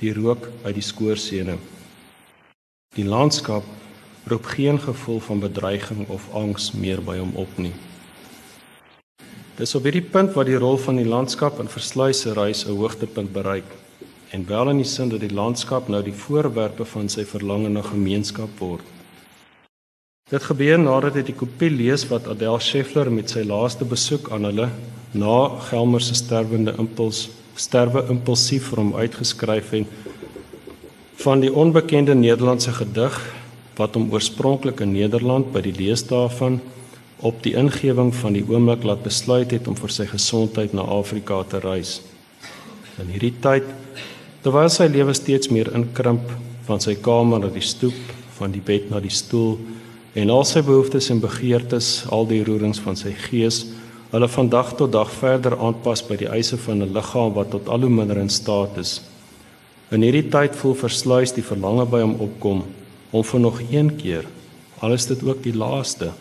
[0.00, 1.56] die rook uit die skoorsene.
[2.96, 3.64] Die landskap
[4.26, 7.72] roep geen gevoel van bedreiging of angs meer by hom op nie.
[9.56, 13.32] Dis op hierdie punt waar die rol van die landskap in versluise reis 'n hoogtepunt
[13.32, 13.70] bereik
[14.30, 17.82] en wel in die sin dat die landskap nou die voorwerpe van sy verlange na
[17.82, 18.84] gemeenskap word.
[20.30, 24.44] Dit gebeur nadat hy die kopie lees wat Adel Scheffler met sy laaste besoek aan
[24.44, 24.68] hulle
[25.18, 27.26] na Gelmer se sterwende impuls
[27.56, 29.86] sterwe impulsief vir hom uitgeskryf en
[31.24, 33.16] van die onbekende Nederlandse gedig
[33.76, 36.60] wat hom oorspronklik in Nederland by die leesdae van
[37.24, 41.40] op die ingewing van die oomblik laat besluit het om vir sy gesondheid na Afrika
[41.48, 42.00] te reis.
[43.00, 43.64] In hierdie tyd
[44.44, 46.28] terwyl sy lewe steeds meer inkrimp
[46.68, 47.96] van sy kamer na die stoep,
[48.36, 49.56] van die bed na die stoel
[50.16, 53.64] en al sy behoeftes en begeertes, al die roerings van sy gees
[54.16, 57.68] hulle van dag tot dag verder aanpas by die eise van 'n liggaam wat tot
[57.68, 59.02] al hoe minder in staat is.
[59.90, 62.64] In hierdie tyd voel versluis die verlange by hom opkom
[63.10, 64.24] om vir nog een keer,
[64.80, 66.12] al is dit ook die laaste,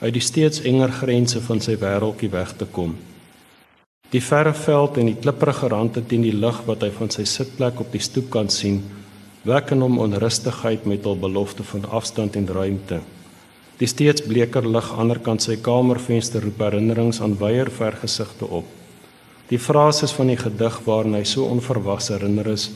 [0.00, 2.96] uit die steeds enger grense van sy wêreldjie weg te kom.
[4.10, 7.80] Die verre veld en die klipprige rande teen die lig wat hy van sy sitplek
[7.80, 8.82] op die stoep kan sien,
[9.44, 13.00] wek in hom onrustigheid met hul belofte van afstand en ruimte.
[13.76, 18.68] Die steeds bleker lig aanderkant sy kamervenster roep herinnerings aan weier vergesigte op.
[19.50, 22.70] Die frases van die gedig waarna hy so onverwags herinner is,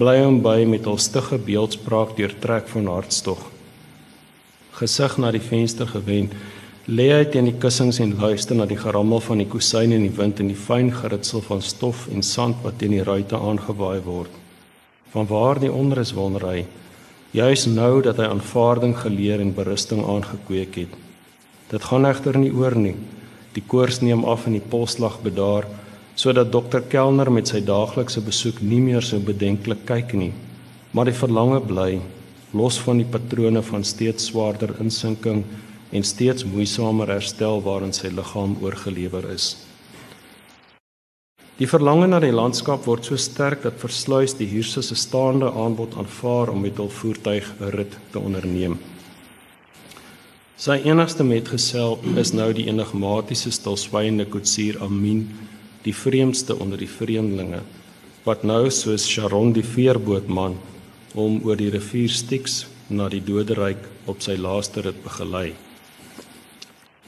[0.00, 3.44] bly hom by met hul stigge beeldspraak deurtrek van hartstog.
[4.80, 6.34] Gesig na die venster gewend,
[6.90, 10.16] lê hy teen die kussings en luister na die gerammel van die kusyne in die
[10.18, 14.34] wind en die fyn geritsel van stof en sand wat teen die ruitte aangewaai word.
[15.14, 16.64] Van waar die onrus wonder hy?
[17.30, 20.94] Juis nou dat hy aanvaarding geleer en berusting aangekweek het.
[21.70, 22.96] Dit gaan egter nie oor nie.
[23.54, 25.68] Die koors neem af en die polslag bedaar
[26.18, 30.32] sodat dokter Kelner met sy daaglikse besoek nie meer so bedenklik kyk nie.
[30.92, 32.00] Maar die verlange bly
[32.52, 35.44] los van die patrone van steeds swaarder insinking
[35.94, 39.54] en steeds moeisamer herstel waarin sy liggaam oorgelewer is.
[41.60, 45.92] Die verlange na die landskap word so sterk dat versluis die huurse se staande aanbod
[46.00, 48.78] aanvaar om met hul voertuig 'n rit te onderneem.
[50.56, 55.28] Sy enigste metgesel is nou die enigmatiese stilswygende koetsier Amin,
[55.84, 57.60] die vreemdste onder die vreemdelinge,
[58.24, 60.56] wat nou soos Sharon die veerbootman
[61.14, 65.52] om oor die rivier Styx na die doderyk op sy laaste rit begelei.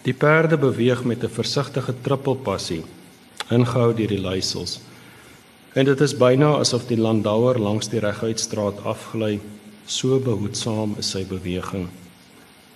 [0.05, 2.85] Die perde beweeg met 'n versigtige trippelpassie
[3.51, 4.81] ingehou deur die luisels.
[5.73, 9.41] En dit is byna asof die landouer langs die reguitstraat afgly,
[9.87, 11.89] so behoedsaam is sy beweging.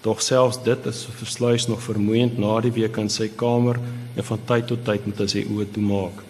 [0.02, 3.80] Doch selfs dit is versluis nog vermoeiend na die week in sy kamer
[4.16, 6.22] en van tyd tot tyd moet hy sy oë toemaak.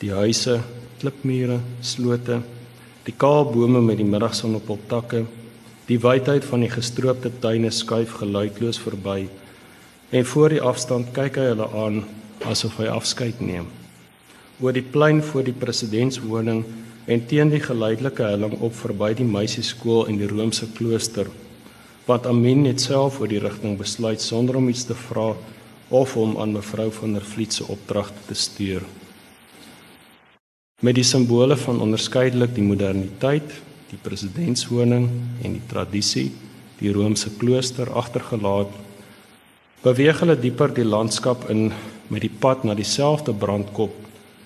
[0.00, 0.60] Die huise,
[1.00, 2.40] klipmure, slote,
[3.06, 5.24] die kaal bome met die middagson op hul takke,
[5.86, 9.26] die wydheid van die gestroopte tuine skuif geluidloos verby.
[10.10, 12.04] En voor die afstand kyk hy hulle aan
[12.44, 13.70] asof hy afskeid neem.
[14.60, 16.64] Oor die plein voor die presidentswoning
[17.06, 21.28] en teen die geleidelike helling op verby die meisieskool en die Romeinse klooster,
[22.06, 25.32] wat Amin net self oor die rigting besluit sonder om iets te vra
[25.88, 28.82] of om aan mevrou van der Vliet se opdragte te stuur.
[30.82, 33.54] Met die simbole van onderskeidelik die moderniteit,
[33.90, 35.06] die presidentswoning
[35.42, 36.30] en die tradisie,
[36.80, 38.72] die Romeinse klooster agtergelaat,
[39.84, 41.70] beweeg hulle dieper die landskap in
[42.08, 43.94] met die pad na dieselfde brandkop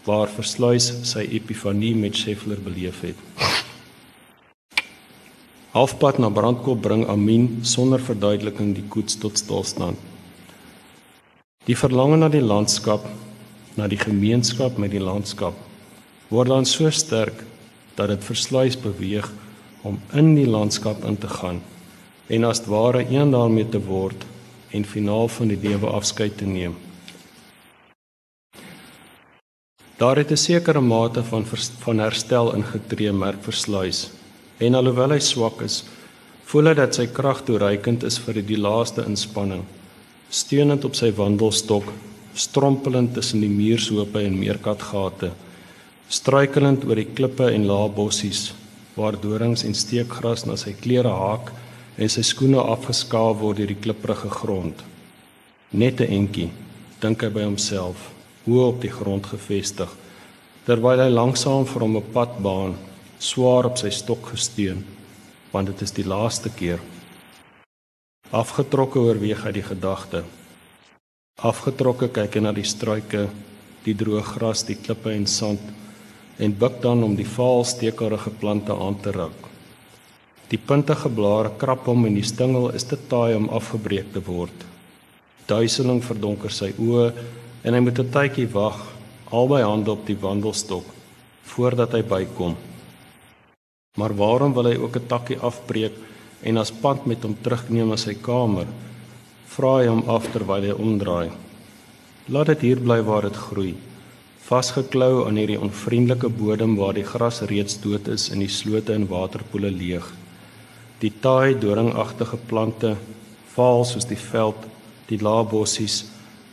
[0.06, 3.16] waar versluis sy epifanie met Scheffler beleef het.
[5.70, 9.98] Halfpad na brandkop bring Amin sonder verduideliking die koets tot stilstand.
[11.68, 13.04] Die verlange na die landskap,
[13.76, 15.54] na die gemeenskap met die landskap
[16.30, 17.44] word dan so sterk
[17.98, 19.26] dat dit versluis beweeg
[19.86, 21.60] om in die landskap in te gaan
[22.30, 24.26] en as ware een daarmee te word
[24.70, 26.76] en finaal van die lewe afskeid te neem.
[30.00, 31.44] Daar het 'n sekere mate van
[31.78, 34.10] van herstel ingetree merk versluis.
[34.56, 35.84] En alhoewel hy swak is,
[36.44, 39.64] voel hy dat sy krag toereikend is vir die laaste inspanning.
[40.28, 41.92] Steunend op sy wandelstok,
[42.34, 45.30] strompelend tussen die muurshope en meerkatgate,
[46.08, 48.52] struikelend oor die klippe en lae bossies
[48.94, 51.52] waar dorings en steekgras na sy klere haak
[51.96, 54.82] en sy skoene afgeskaaf word deur die klipprige grond.
[55.70, 56.50] Net 'n entjie,
[57.00, 59.90] dink hy by homself hoë op die grond gefestig
[60.66, 62.74] terwyl hy langsam vir hom 'n pad baan
[63.18, 64.84] swaar op sy stok gesteun
[65.52, 66.80] want dit is die laaste keer.
[68.30, 70.22] Afgetrokke oorweeg hy die gedagte.
[71.42, 73.28] Afgetrokke kyk hy na die struike
[73.84, 75.60] die droë gras die klippe en sand
[76.38, 79.48] en buig dan om die vaal stekerige plante aan te ruk.
[80.50, 84.64] Die puntige blare krap hom en die stingel is te taai om afgebreek te word.
[85.50, 87.10] Duiseling verdonker sy oë
[87.62, 88.78] en hy moet 'n tydjie wag,
[89.30, 90.86] albei hande op die wandelstok
[91.50, 92.56] voordat hy bykom.
[93.98, 95.94] Maar waarom wil hy ook 'n takkie afbreek
[96.42, 98.66] en as pad met hom terugneem na sy kamer?
[99.46, 101.30] Vra hy hom af terwyl hy omdraai.
[102.28, 103.74] Laat dit hier bly waar dit groei.
[104.40, 109.08] Vasgeklou aan hierdie onvriendelike bodem waar die gras reeds dood is en die slote en
[109.08, 110.06] waterpoele leeg.
[111.00, 112.96] Die taai doringagtige plante,
[113.54, 114.56] vaal soos die veld,
[115.08, 116.04] die lae bossies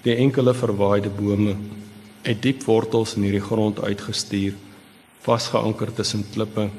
[0.08, 1.58] die enkele verwaaide bome
[2.24, 4.56] het diep wortels in hierdie grond uitgestuur
[5.26, 6.70] vasgeanker tussen klippe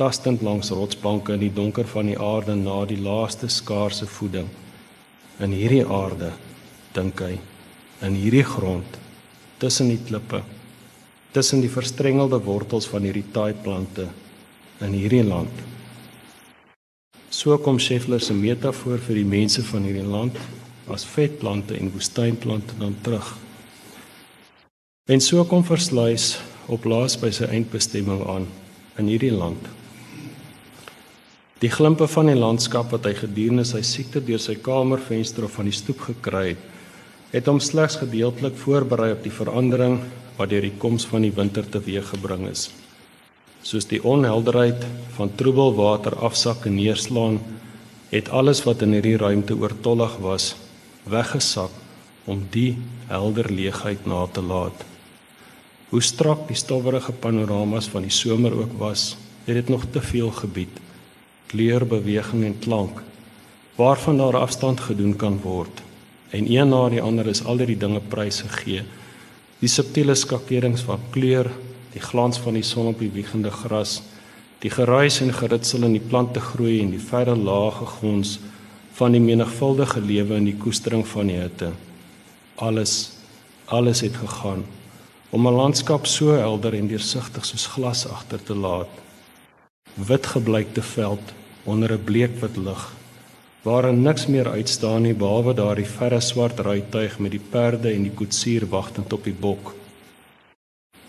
[0.00, 4.48] tastend langs rotsbanke in die donker van die aarde na die laaste skaarse voeding.
[5.40, 6.32] In hierdie aarde
[6.96, 7.36] dink hy
[8.06, 8.98] in hierdie grond
[9.60, 10.42] tussen die klippe
[11.36, 14.08] tussen die verstrengelde wortels van hierdie taaiplante
[14.84, 15.64] in hierdie land.
[17.28, 20.40] So kom Scheffler se metafoor vir die mense van hierdie land
[20.92, 23.34] as vetplante en woestynplante dan terug.
[25.06, 26.36] En so kom versluis
[26.66, 28.46] op laas by sy eindbestemming aan
[28.98, 29.68] in hierdie land.
[31.62, 35.70] Die glimpe van die landskap wat hy gedurende sy siekte deur sy kamervenster of van
[35.70, 36.64] die stoep gekry het,
[37.32, 40.00] het hom slegs gedeeltelik voorberei op die verandering
[40.36, 42.68] wat deur die koms van die winter teweeggebring is.
[43.66, 44.84] Soos die onhelderheid
[45.16, 47.40] van troebel water afsak en neerslaan,
[48.12, 50.52] het alles wat in hierdie ruimte oortollig was,
[51.06, 51.70] weggesak
[52.26, 52.76] om die
[53.06, 54.84] helder leegheid na te laat.
[55.88, 59.14] Hoe strak die stowwerige panoramas van die somer ook was,
[59.46, 60.80] het dit nog te veel gebied.
[61.46, 63.02] Kleur, beweging en klank
[63.76, 65.82] waarvan daar afstand gedoen kan word.
[66.32, 68.82] En een na die ander is al hierdie dinge pryse gee.
[69.60, 71.50] Die subtiele skakerings van kleur,
[71.92, 74.00] die glans van die son op die wiegende gras,
[74.64, 78.38] die geruis en geritsel in die plante groei en die verre lae gegons
[78.96, 81.72] van die menigvuldige lewe in die koestering van die hitte.
[82.56, 83.12] Alles
[83.66, 84.64] alles het gegaan
[85.30, 88.92] om 'n landskap so helder en deursigtig soos glas agter te laat.
[89.94, 91.32] Wit gebleikte veld
[91.64, 92.94] onder 'n bleekwit lig
[93.62, 98.14] waarin niks meer uitstaan nie behalwe daardie verre swart ruituig met die perde en die
[98.14, 99.74] koetsier wagtend op die bok.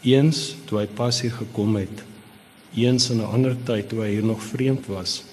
[0.01, 2.03] Eens toe hy pas hier gekom het,
[2.73, 5.23] eens in 'n ander tyd toe hy hier nog vreemd was,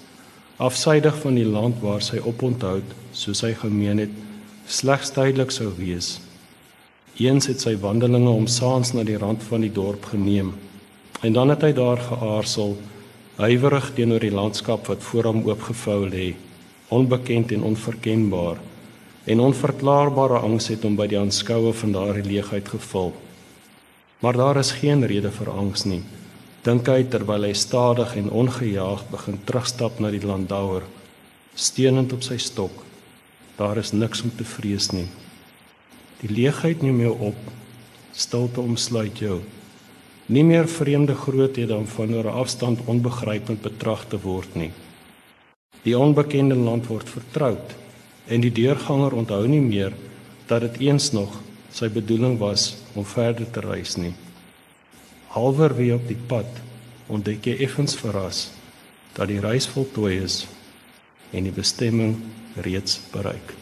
[0.57, 2.79] afsydig van die land waar sy oponthou
[3.11, 4.13] soos hy gemeen het
[4.71, 6.19] slegs tydelik sou wees.
[7.19, 10.53] Eens het sy wandelinge om saans na die rand van die dorp geneem
[11.23, 12.75] en dan het hy daar geaarsel,
[13.39, 16.35] huiwerig teenoor die landskap wat voor hom oopgevou lê,
[16.93, 18.59] onbekend en onverkenbaar.
[19.25, 23.15] En onverklaarbare angs het hom by die aanskoue van daardie leegheid gevul.
[24.21, 26.03] Maar daar is geen rede vir angs nie
[26.65, 30.87] dink hy terwyl hy stadig en ongejaag begin terugstap na die landouer
[31.53, 32.81] steunend op sy stok
[33.59, 35.05] daar is niks om te vrees nie.
[36.19, 37.37] Die leegheid neem jou op.
[38.11, 39.37] Stilte omsluit jou.
[40.27, 44.71] Nie meer vreemde groothede om van 'n afstand onbegrypend betrag te word nie.
[45.83, 47.75] Die onbekende land word vertroud
[48.27, 49.93] en die deurganger onthou nie meer
[50.47, 54.13] dat dit eens nog sy bedoeling was om verder te reis nie
[55.35, 56.61] halverwege op die pad
[57.11, 58.47] ontdek jy effens verras
[59.15, 60.43] dat die reis voltooi is
[61.35, 62.15] en die bestemming
[62.65, 63.53] reeds bereik.